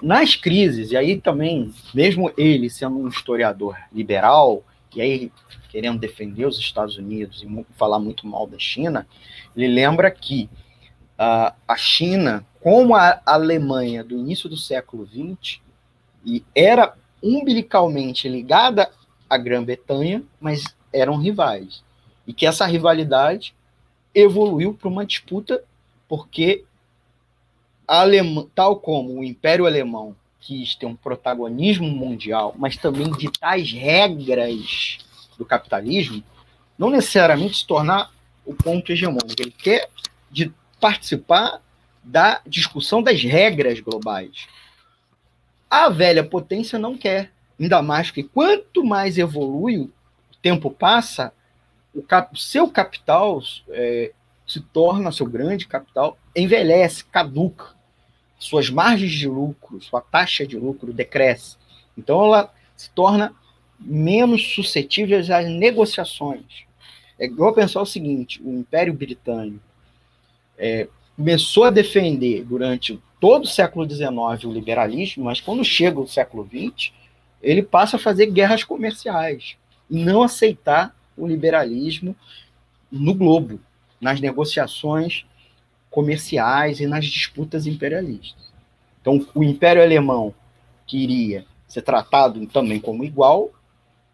[0.02, 5.32] Nas crises, e aí também, mesmo ele sendo um historiador liberal, e aí
[5.68, 9.06] querendo defender os Estados Unidos e falar muito mal da China,
[9.54, 10.48] ele lembra que
[11.18, 15.60] uh, a China, como a Alemanha do início do século XX,
[16.24, 18.90] e era umbilicalmente ligada
[19.28, 21.84] à Grã-Bretanha, mas eram rivais.
[22.26, 23.54] E que essa rivalidade
[24.14, 25.62] evoluiu para uma disputa
[26.08, 26.64] porque
[28.54, 34.98] Tal como o Império Alemão quis ter um protagonismo mundial, mas também de tais regras
[35.36, 36.22] do capitalismo,
[36.78, 38.12] não necessariamente se tornar
[38.44, 39.40] o ponto hegemônico.
[39.40, 39.88] Ele quer
[40.30, 41.60] de participar
[42.02, 44.46] da discussão das regras globais.
[45.68, 49.92] A velha potência não quer, ainda mais que quanto mais evolui, o
[50.40, 51.32] tempo passa,
[51.92, 54.12] o cap, seu capital é,
[54.46, 57.74] se torna, seu grande capital, envelhece, caduca.
[58.38, 61.56] Suas margens de lucro, sua taxa de lucro decresce.
[61.96, 63.34] Então ela se torna
[63.80, 66.66] menos suscetível às negociações.
[67.18, 69.64] É igual pensar o seguinte: o Império Britânico
[70.58, 76.06] é, começou a defender durante todo o século XIX o liberalismo, mas quando chega o
[76.06, 76.92] século XX,
[77.42, 79.56] ele passa a fazer guerras comerciais
[79.90, 82.14] e não aceitar o liberalismo
[82.90, 83.58] no globo,
[84.00, 85.24] nas negociações
[85.96, 88.52] comerciais e nas disputas imperialistas.
[89.00, 90.34] Então, o Império Alemão
[90.86, 93.50] queria ser tratado também como igual,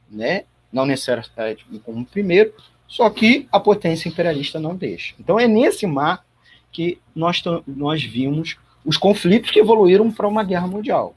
[0.09, 0.45] né?
[0.72, 2.55] não necessariamente como primeiro,
[2.87, 5.16] só que a potência imperialista não deixa.
[5.18, 6.24] Então, é nesse mar
[6.70, 11.16] que nós, nós vimos os conflitos que evoluíram para uma guerra mundial.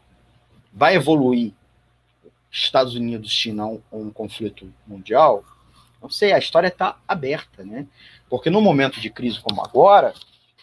[0.73, 1.53] Vai evoluir
[2.51, 5.43] Estados Unidos China um, um conflito mundial?
[6.01, 7.85] Não sei, a história está aberta, né?
[8.27, 10.11] Porque no momento de crise como agora,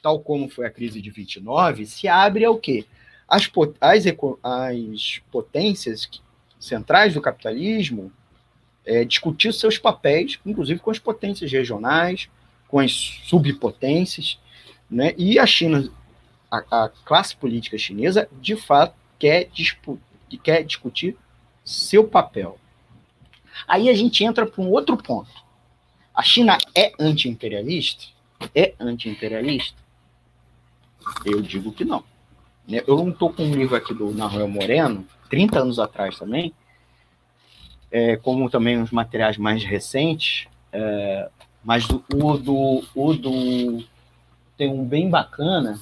[0.02, 2.84] tal como foi a crise de 29, se abre ao quê?
[3.28, 3.50] As,
[3.80, 4.04] as,
[4.42, 6.10] as potências
[6.58, 8.12] centrais do capitalismo
[8.84, 12.28] é, discutir seus papéis, inclusive com as potências regionais,
[12.68, 12.92] com as
[13.24, 14.38] subpotências,
[14.90, 15.14] né?
[15.16, 15.88] E a China,
[16.50, 19.48] a, a classe política chinesa, de fato, quer,
[20.42, 21.16] quer discutir
[21.64, 22.58] seu papel.
[23.68, 25.30] Aí a gente entra para um outro ponto.
[26.14, 28.04] A China é anti-imperialista?
[28.54, 29.81] É anti-imperialista?
[31.24, 32.04] Eu digo que não.
[32.68, 32.82] Né?
[32.86, 36.52] Eu não estou com um livro aqui do Naruel Moreno, 30 anos atrás também,
[37.90, 41.28] é, como também os materiais mais recentes, é,
[41.62, 43.84] mas o, do, o do.
[44.56, 45.78] Tem um bem bacana,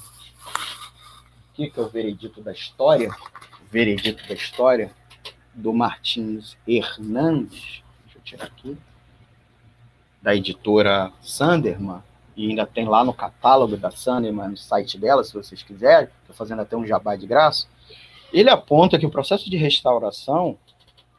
[1.54, 3.10] que é o Veredito da História,
[3.70, 4.90] Veredito da História,
[5.54, 8.76] do Martins Hernandes, deixa eu tirar aqui,
[10.22, 12.02] da editora Sanderman,
[12.40, 16.34] e ainda tem lá no catálogo da Sanderman, no site dela, se vocês quiserem, estou
[16.34, 17.66] fazendo até um jabá de graça,
[18.32, 20.56] ele aponta que o processo de restauração,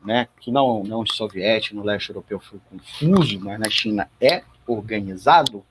[0.03, 4.41] né, que não, não os soviéticos, no leste europeu foi confuso, mas na China é
[4.65, 5.63] organizado,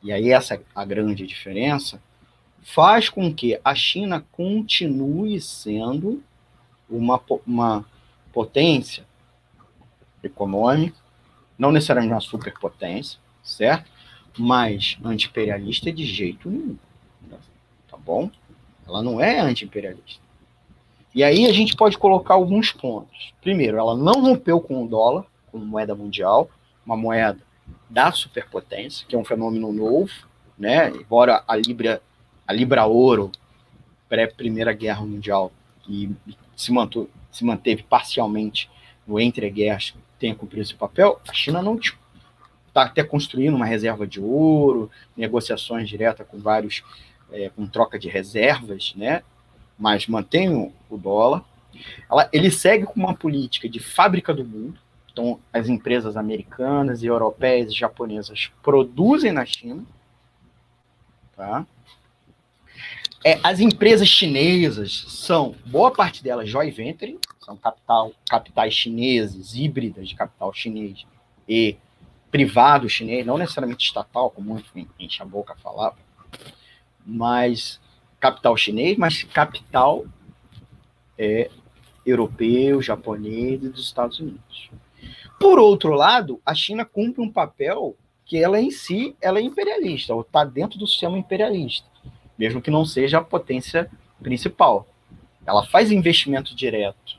[0.00, 2.00] e aí essa é a grande diferença,
[2.62, 6.22] faz com que a China continue sendo
[6.88, 7.84] uma, uma
[8.32, 9.04] potência
[10.22, 10.96] econômica,
[11.58, 13.90] não necessariamente uma superpotência, certo?
[14.38, 16.76] Mas anti-imperialista de jeito nenhum.
[17.88, 18.30] Tá bom?
[18.86, 20.22] Ela não é anti-imperialista.
[21.14, 23.32] E aí a gente pode colocar alguns pontos.
[23.40, 26.50] Primeiro, ela não rompeu com o dólar como moeda mundial,
[26.84, 27.38] uma moeda
[27.88, 30.10] da superpotência, que é um fenômeno novo,
[30.58, 30.90] né?
[30.90, 32.02] Embora a Libra,
[32.46, 33.30] a Libra Ouro
[34.08, 35.52] pré-Primeira Guerra Mundial
[35.88, 36.10] e
[36.56, 38.68] se, mantou, se manteve parcialmente
[39.06, 41.78] no entre-guerras, tenha cumprido esse papel, a China não
[42.74, 46.82] está até construindo uma reserva de ouro, negociações diretas com vários,
[47.30, 49.22] é, com troca de reservas, né?
[49.78, 51.44] mas mantém o, dólar.
[52.10, 54.78] Ela, ele segue com uma política de fábrica do mundo,
[55.12, 59.84] então as empresas americanas e europeias e japonesas produzem na China,
[61.36, 61.64] tá?
[63.24, 70.08] É, as empresas chinesas são, boa parte delas, joint venture, são capital, capitais chineses, híbridas
[70.08, 71.06] de capital chinês
[71.48, 71.76] e
[72.34, 74.60] privado chinês, não necessariamente estatal, como
[74.98, 75.96] enche a boca falava,
[77.06, 77.80] mas
[78.18, 80.04] capital chinês, mas capital
[81.16, 81.48] é,
[82.04, 84.70] europeu, japonês e dos Estados Unidos.
[85.38, 90.12] Por outro lado, a China cumpre um papel que ela em si ela é imperialista,
[90.12, 91.86] ou está dentro do sistema imperialista
[92.36, 93.90] mesmo que não seja a potência
[94.22, 94.88] principal.
[95.46, 97.18] Ela faz investimento direto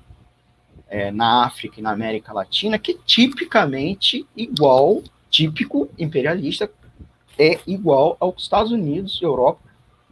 [0.95, 6.71] é, na África e na América Latina, que tipicamente igual, típico imperialista,
[7.37, 9.59] é igual aos Estados Unidos, Europa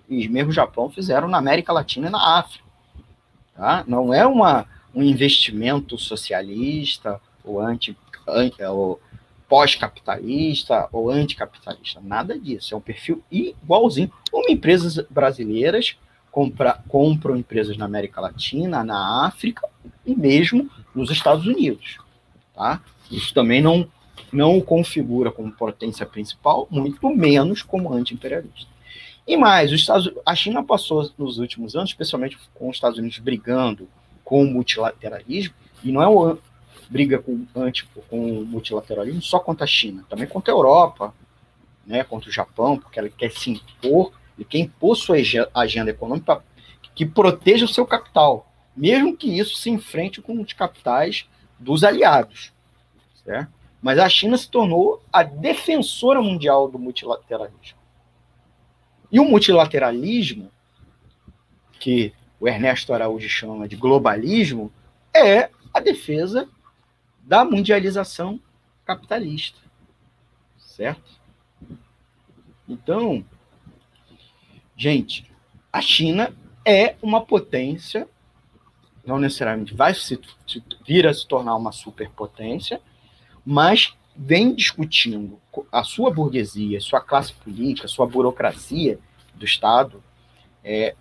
[0.10, 2.66] e mesmo o Japão fizeram na América Latina e na África.
[3.56, 3.86] Tá?
[3.88, 9.00] Não é uma, um investimento socialista ou anti, anti ou
[9.48, 12.02] pós-capitalista ou anticapitalista.
[12.02, 12.74] Nada disso.
[12.74, 14.12] É um perfil igualzinho.
[14.30, 15.96] Como empresas brasileiras
[16.34, 19.70] compra, compram empresas na América Latina, na África
[20.04, 22.00] e mesmo nos Estados Unidos.
[22.56, 22.82] Tá?
[23.12, 23.88] Isso também não,
[24.32, 28.74] não o configura como potência principal, muito menos como anti-imperialista.
[29.28, 33.20] E mais, os Estados, a China passou nos últimos anos, especialmente com os Estados Unidos
[33.20, 33.88] brigando
[34.24, 35.54] com o multilateralismo,
[35.84, 36.38] e não é o
[36.90, 41.14] briga com, anti, com o multilateralismo só contra a China, também contra a Europa,
[41.86, 45.18] né, contra o Japão, porque ela quer se impor, e quer impor sua
[45.54, 46.44] agenda econômica
[46.96, 51.28] que proteja o seu capital, mesmo que isso se enfrente com os capitais
[51.60, 52.54] dos aliados.
[53.24, 53.52] Certo?
[53.82, 57.78] Mas a China se tornou a defensora mundial do multilateralismo.
[59.12, 60.52] E o multilateralismo,
[61.80, 64.72] que o Ernesto Araújo chama de globalismo,
[65.14, 66.48] é a defesa
[67.22, 68.40] da mundialização
[68.86, 69.60] capitalista.
[70.58, 71.22] Certo?
[72.68, 73.24] Então,
[74.84, 75.32] gente,
[75.72, 78.06] a China é uma potência,
[79.06, 82.82] não necessariamente vai se, se vir a se tornar uma superpotência,
[83.46, 85.40] mas vem discutindo
[85.72, 89.00] a sua burguesia, sua classe política, sua burocracia
[89.34, 90.04] do Estado,
[90.64, 90.96] é,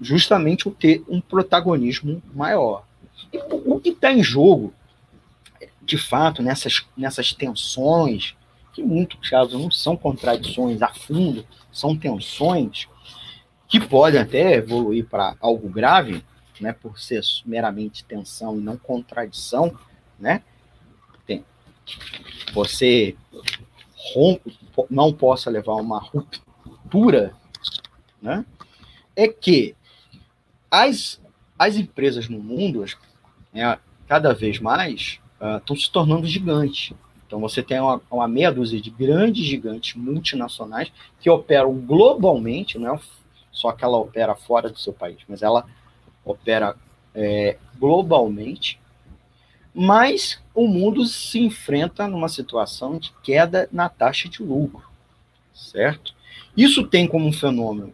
[0.00, 2.86] justamente o ter um protagonismo maior.
[3.32, 4.72] E o que está em jogo,
[5.82, 8.34] de fato, nessas, nessas tensões,
[8.72, 12.88] que em muitos casos não são contradições a fundo, são tensões
[13.68, 16.24] que podem até evoluir para algo grave,
[16.60, 19.76] né, por ser meramente tensão e não contradição,
[20.18, 20.42] né?
[21.26, 21.44] Tem,
[22.52, 23.16] você
[24.14, 24.56] rompe,
[24.88, 27.34] não possa levar uma ruptura,
[28.22, 28.46] né?
[29.16, 29.74] É que
[30.70, 31.20] as,
[31.58, 32.84] as empresas no mundo,
[33.52, 35.18] né, cada vez mais
[35.58, 36.94] estão uh, se tornando gigantes.
[37.34, 42.94] Então você tem uma, uma, meia dúzia de grandes gigantes multinacionais que operam globalmente, não
[42.94, 43.00] é
[43.50, 45.66] só que ela opera fora do seu país, mas ela
[46.24, 46.76] opera
[47.12, 48.80] é, globalmente,
[49.74, 54.88] mas o mundo se enfrenta numa situação de queda na taxa de lucro,
[55.52, 56.14] certo?
[56.56, 57.92] Isso tem como fenômeno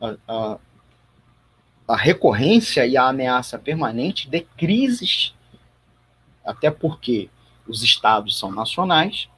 [0.00, 0.58] a, a,
[1.88, 5.34] a recorrência e a ameaça permanente de crises,
[6.42, 7.28] até porque
[7.68, 9.28] os estados são nacionais,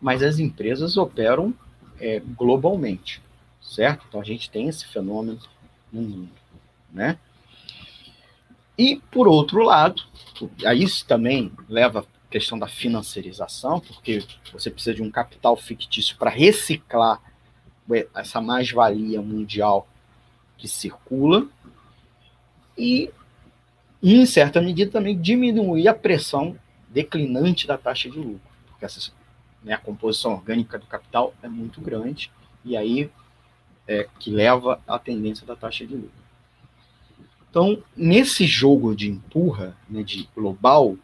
[0.00, 1.54] mas as empresas operam
[2.00, 3.22] é, globalmente,
[3.60, 4.04] certo?
[4.08, 5.38] Então a gente tem esse fenômeno
[5.92, 6.32] no mundo,
[6.92, 7.18] né?
[8.76, 10.02] E, por outro lado,
[10.64, 16.16] aí isso também leva à questão da financiarização, porque você precisa de um capital fictício
[16.16, 17.20] para reciclar
[18.14, 19.86] essa mais-valia mundial
[20.56, 21.46] que circula
[22.76, 23.10] e,
[24.02, 26.58] em certa medida, também diminuir a pressão
[26.94, 29.12] declinante da taxa de lucro, porque essa,
[29.62, 32.30] né, a composição orgânica do capital é muito grande
[32.64, 33.10] e aí
[33.86, 36.24] é que leva à tendência da taxa de lucro.
[37.50, 40.96] Então, nesse jogo de empurra, né, de global,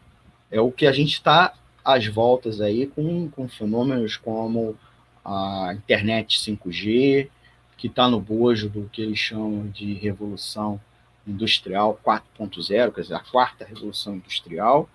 [0.50, 4.76] é o que a gente está às voltas aí com, com fenômenos como
[5.24, 7.28] a internet 5G,
[7.76, 10.80] que está no bojo do que eles chamam de revolução
[11.26, 14.88] industrial 4.0, quer dizer, a quarta revolução industrial,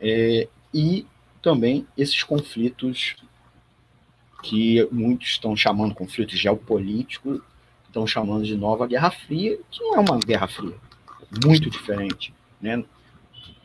[0.00, 1.06] é, e
[1.40, 3.16] também esses conflitos
[4.42, 7.40] que muitos estão chamando conflitos geopolíticos
[7.86, 10.74] estão chamando de nova Guerra Fria, que não é uma Guerra Fria,
[11.44, 12.84] muito diferente né,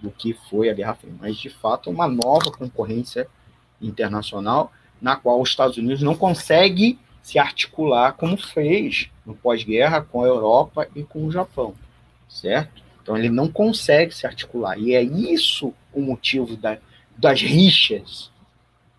[0.02, 3.28] do que foi a Guerra Fria, mas de fato uma nova concorrência
[3.82, 4.72] internacional
[5.02, 10.28] na qual os Estados Unidos não consegue se articular como fez no pós-guerra com a
[10.28, 11.76] Europa e com o Japão,
[12.30, 12.82] certo?
[13.02, 16.78] Então ele não consegue se articular e é isso o motivo da,
[17.18, 18.32] das rixas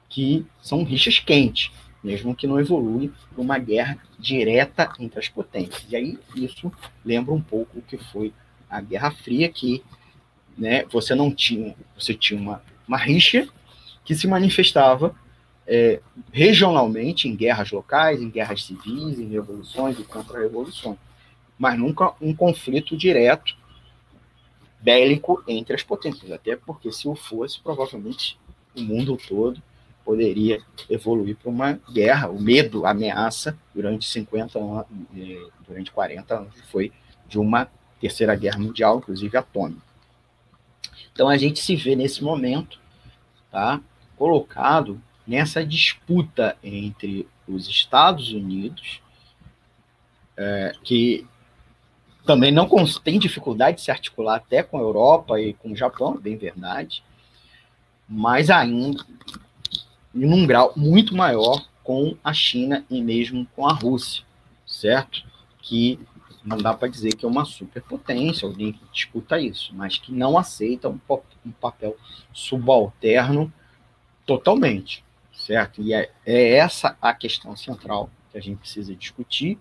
[0.09, 1.71] que são rixas quentes
[2.03, 5.85] mesmo que não evolui para uma guerra direta entre as potências.
[5.89, 6.73] E aí isso
[7.05, 8.33] lembra um pouco o que foi
[8.69, 9.83] a Guerra Fria, que
[10.57, 13.47] né, você não tinha, você tinha uma, uma rixa
[14.05, 15.15] que se manifestava
[15.67, 16.01] é,
[16.33, 20.99] regionalmente em guerras locais, em guerras civis, em revoluções e contra-revoluções,
[21.57, 23.57] mas nunca um conflito direto
[24.83, 28.39] bélico entre as potências, até porque se o fosse, provavelmente
[28.77, 29.63] o mundo todo
[30.05, 30.61] poderia
[30.91, 32.29] evoluir para uma guerra.
[32.29, 34.87] O medo, a ameaça, durante 50 anos,
[35.67, 36.93] durante 40 anos, foi
[37.29, 37.71] de uma
[38.01, 39.81] terceira guerra mundial, inclusive atômica.
[41.13, 42.81] Então a gente se vê nesse momento,
[43.51, 43.81] tá,
[44.17, 49.01] colocado nessa disputa entre os Estados Unidos,
[50.37, 51.27] é, que
[52.25, 52.69] também não
[53.03, 57.03] tem dificuldade de se articular até com a Europa e com o Japão, bem verdade,
[58.09, 59.05] mas ainda
[60.13, 64.25] num grau muito maior com a China e mesmo com a Rússia,
[64.67, 65.25] certo?
[65.61, 65.99] Que
[66.45, 70.37] não dá para dizer que é uma superpotência, alguém que discuta isso, mas que não
[70.37, 71.01] aceita um,
[71.47, 71.97] um papel
[72.33, 73.53] subalterno
[74.27, 75.81] totalmente, certo?
[75.81, 79.59] E é, é, essa a questão central que a gente precisa discutir,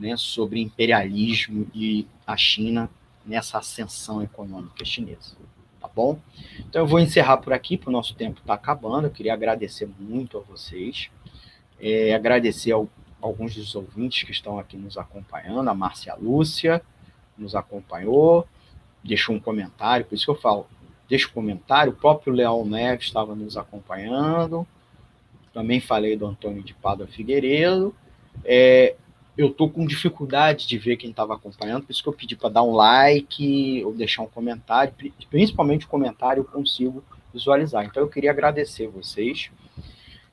[0.00, 2.90] né, sobre imperialismo e a China
[3.24, 5.36] nessa ascensão econômica chinesa
[5.94, 6.18] bom?
[6.58, 9.06] Então eu vou encerrar por aqui, porque o nosso tempo está acabando.
[9.06, 11.10] Eu queria agradecer muito a vocês,
[11.80, 12.88] é, agradecer ao,
[13.20, 16.82] alguns dos ouvintes que estão aqui nos acompanhando, a Márcia Lúcia
[17.36, 18.46] nos acompanhou,
[19.02, 20.66] deixou um comentário, por isso que eu falo,
[21.08, 24.66] deixa um comentário, o próprio Leão Neves estava nos acompanhando,
[25.52, 27.94] também falei do Antônio de Padua Figueiredo,
[28.44, 28.94] é,
[29.40, 32.50] eu tô com dificuldade de ver quem estava acompanhando, por isso que eu pedi para
[32.50, 34.92] dar um like ou deixar um comentário,
[35.30, 37.86] principalmente o comentário eu consigo visualizar.
[37.86, 39.50] Então eu queria agradecer vocês.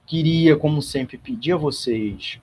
[0.05, 2.39] Queria, como sempre, pedir a vocês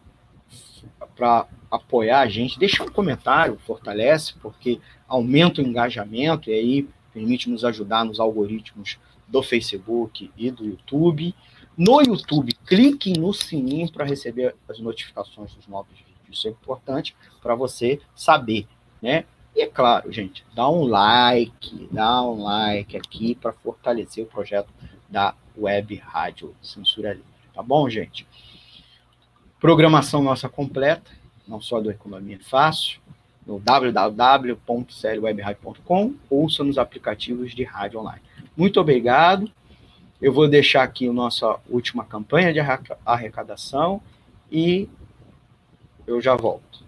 [1.14, 7.50] para apoiar a gente, deixar um comentário, fortalece, porque aumenta o engajamento e aí permite
[7.50, 8.98] nos ajudar nos algoritmos
[9.28, 11.34] do Facebook e do YouTube.
[11.76, 16.13] No YouTube, clique no sininho para receber as notificações dos novos vídeos.
[16.30, 18.66] Isso é importante para você saber,
[19.00, 19.24] né?
[19.54, 24.68] E é claro, gente, dá um like, dá um like aqui para fortalecer o projeto
[25.08, 28.26] da Web Rádio Censura Livre, tá bom, gente?
[29.60, 31.08] Programação nossa completa,
[31.46, 33.00] não só do Economia Fácil,
[33.46, 38.22] no www.clwebradio.com, ouça nos aplicativos de rádio online.
[38.56, 39.48] Muito obrigado.
[40.20, 42.58] Eu vou deixar aqui a nossa última campanha de
[43.04, 44.02] arrecadação
[44.50, 44.88] e
[46.06, 46.84] eu já volto.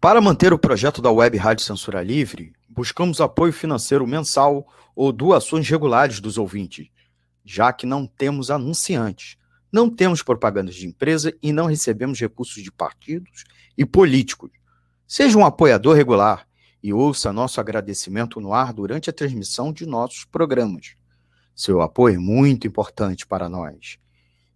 [0.00, 5.68] Para manter o projeto da Web Rádio Censura Livre, buscamos apoio financeiro mensal ou doações
[5.68, 6.88] regulares dos ouvintes,
[7.44, 9.36] já que não temos anunciantes,
[9.72, 13.44] não temos propagandas de empresa e não recebemos recursos de partidos
[13.76, 14.50] e políticos.
[15.06, 16.46] Seja um apoiador regular
[16.82, 20.94] e ouça nosso agradecimento no ar durante a transmissão de nossos programas.
[21.56, 23.98] Seu apoio é muito importante para nós.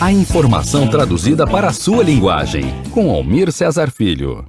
[0.00, 2.64] A informação traduzida para a sua linguagem.
[2.90, 4.44] Com Almir Cesar Filho.